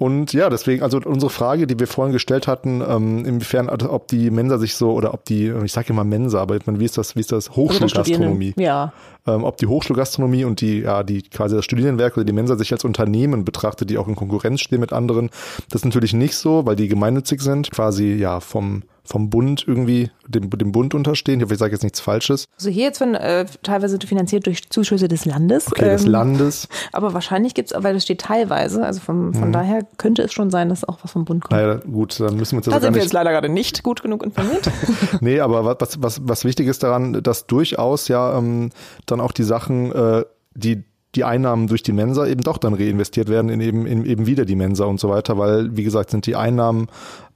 [0.00, 4.08] Und ja, deswegen, also unsere Frage, die wir vorhin gestellt hatten, ähm, inwiefern, also ob
[4.08, 6.86] die Mensa sich so, oder ob die, ich sage immer Mensa, aber ich meine, wie
[6.86, 7.50] ist das, wie ist das?
[7.50, 8.54] Hochschulgastronomie.
[8.56, 8.94] Ja.
[9.30, 12.72] Ähm, ob die Hochschulgastronomie und die, ja, die quasi das Studierendenwerk oder die Mensa sich
[12.72, 15.30] als Unternehmen betrachtet, die auch in Konkurrenz stehen mit anderen.
[15.70, 20.10] Das ist natürlich nicht so, weil die gemeinnützig sind, quasi ja vom vom Bund irgendwie
[20.28, 21.40] dem, dem Bund unterstehen.
[21.40, 22.46] Ich hoffe, ich sage jetzt nichts Falsches.
[22.56, 25.66] Also hier jetzt werden äh, teilweise finanziert durch Zuschüsse des Landes.
[25.66, 26.68] Okay, ähm, des Landes.
[26.92, 29.52] Aber wahrscheinlich gibt es, weil das steht teilweise, also vom, von mhm.
[29.52, 31.60] daher könnte es schon sein, dass auch was vom Bund kommt.
[31.60, 34.02] Naja, gut, dann müssen wir uns das Da sind wir jetzt leider gerade nicht gut
[34.02, 34.70] genug informiert.
[35.20, 38.70] nee, aber was, was, was wichtig ist daran, dass durchaus ja ähm,
[39.06, 43.28] dann auch die Sachen, äh, die die Einnahmen durch die Mensa eben doch dann reinvestiert
[43.28, 46.26] werden in eben, in eben wieder die Mensa und so weiter, weil, wie gesagt, sind
[46.26, 46.86] die Einnahmen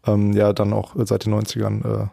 [0.07, 2.07] ähm, ja dann auch seit den 90ern äh,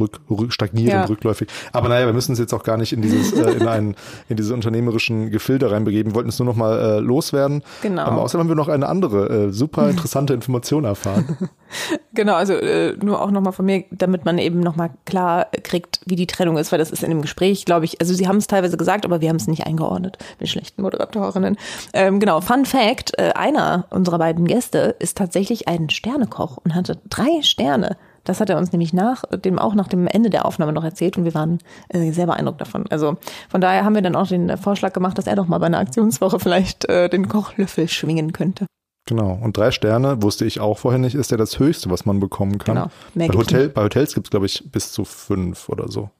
[0.00, 1.04] rück, rück, stagnierend, ja.
[1.04, 1.48] rückläufig.
[1.72, 3.96] Aber naja, wir müssen uns jetzt auch gar nicht in dieses, äh, in einen,
[4.28, 6.12] in diese unternehmerischen Gefilde reinbegeben.
[6.12, 7.62] Wir wollten es nur noch mal äh, loswerden.
[7.82, 8.02] Genau.
[8.02, 11.50] Aber außerdem haben wir noch eine andere äh, super interessante Information erfahren.
[12.14, 15.46] genau, also äh, nur auch noch mal von mir, damit man eben noch mal klar
[15.62, 18.28] kriegt, wie die Trennung ist, weil das ist in dem Gespräch, glaube ich, also sie
[18.28, 21.56] haben es teilweise gesagt, aber wir haben es nicht eingeordnet mit schlechten Moderatorinnen.
[21.92, 26.98] Ähm, genau, Fun Fact, äh, einer unserer beiden Gäste ist tatsächlich ein Sternekoch und hatte
[27.08, 27.96] drei Sterne.
[28.24, 31.16] Das hat er uns nämlich nach dem auch nach dem Ende der Aufnahme noch erzählt
[31.16, 31.58] und wir waren
[31.88, 32.84] äh, sehr beeindruckt davon.
[32.90, 33.16] Also
[33.48, 35.78] von daher haben wir dann auch den Vorschlag gemacht, dass er doch mal bei einer
[35.78, 38.66] Aktionswoche vielleicht äh, den Kochlöffel schwingen könnte.
[39.06, 39.38] Genau.
[39.42, 42.58] Und drei Sterne, wusste ich auch vorher nicht, ist ja das Höchste, was man bekommen
[42.58, 42.76] kann.
[42.76, 42.90] Genau.
[43.14, 46.10] Mehr bei, Hotel, bei Hotels gibt es, glaube ich, bis zu fünf oder so.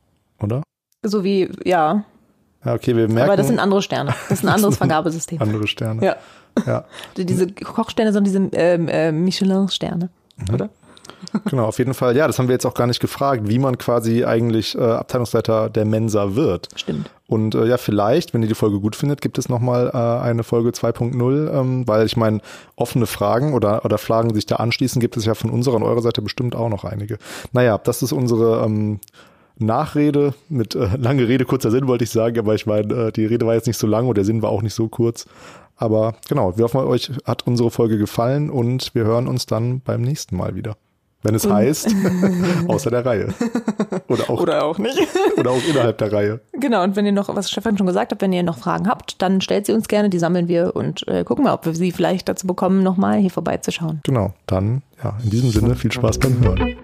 [0.40, 0.62] Oder?
[1.02, 2.04] So wie, ja.
[2.64, 3.30] Ja, okay, wir merken.
[3.30, 4.14] Aber das sind andere Sterne.
[4.28, 5.40] Das ist ein anderes Vergabesystem.
[5.40, 6.04] Andere Sterne.
[6.04, 6.16] Ja.
[6.66, 6.84] ja.
[7.16, 10.54] Diese Kochsterne sind diese ähm, äh, Michelin-Sterne, mhm.
[10.54, 10.70] oder?
[11.46, 12.16] Genau, auf jeden Fall.
[12.16, 15.70] Ja, das haben wir jetzt auch gar nicht gefragt, wie man quasi eigentlich äh, Abteilungsleiter
[15.70, 16.68] der Mensa wird.
[16.76, 17.10] Stimmt.
[17.26, 20.44] Und äh, ja, vielleicht, wenn ihr die Folge gut findet, gibt es nochmal äh, eine
[20.44, 22.40] Folge 2.0, ähm, weil ich meine,
[22.76, 25.82] offene Fragen oder, oder Fragen, die sich da anschließen, gibt es ja von unserer und
[25.82, 27.18] eurer Seite bestimmt auch noch einige.
[27.52, 29.00] Naja, das ist unsere ähm,
[29.58, 33.26] Nachrede mit äh, lange Rede, kurzer Sinn wollte ich sagen, aber ich meine, äh, die
[33.26, 35.26] Rede war jetzt nicht so lang und der Sinn war auch nicht so kurz.
[35.76, 40.02] Aber genau, wir hoffen, euch hat unsere Folge gefallen und wir hören uns dann beim
[40.02, 40.76] nächsten Mal wieder.
[41.22, 41.94] Wenn es heißt,
[42.68, 43.28] außer der Reihe.
[44.08, 44.98] Oder auch, oder auch nicht.
[45.38, 46.40] oder auch innerhalb der Reihe.
[46.52, 49.22] Genau, und wenn ihr noch, was Stefan schon gesagt hat, wenn ihr noch Fragen habt,
[49.22, 51.92] dann stellt sie uns gerne, die sammeln wir und äh, gucken mal, ob wir sie
[51.92, 54.00] vielleicht dazu bekommen, nochmal hier vorbeizuschauen.
[54.02, 56.76] Genau, dann ja, in diesem Sinne viel Spaß beim Hören.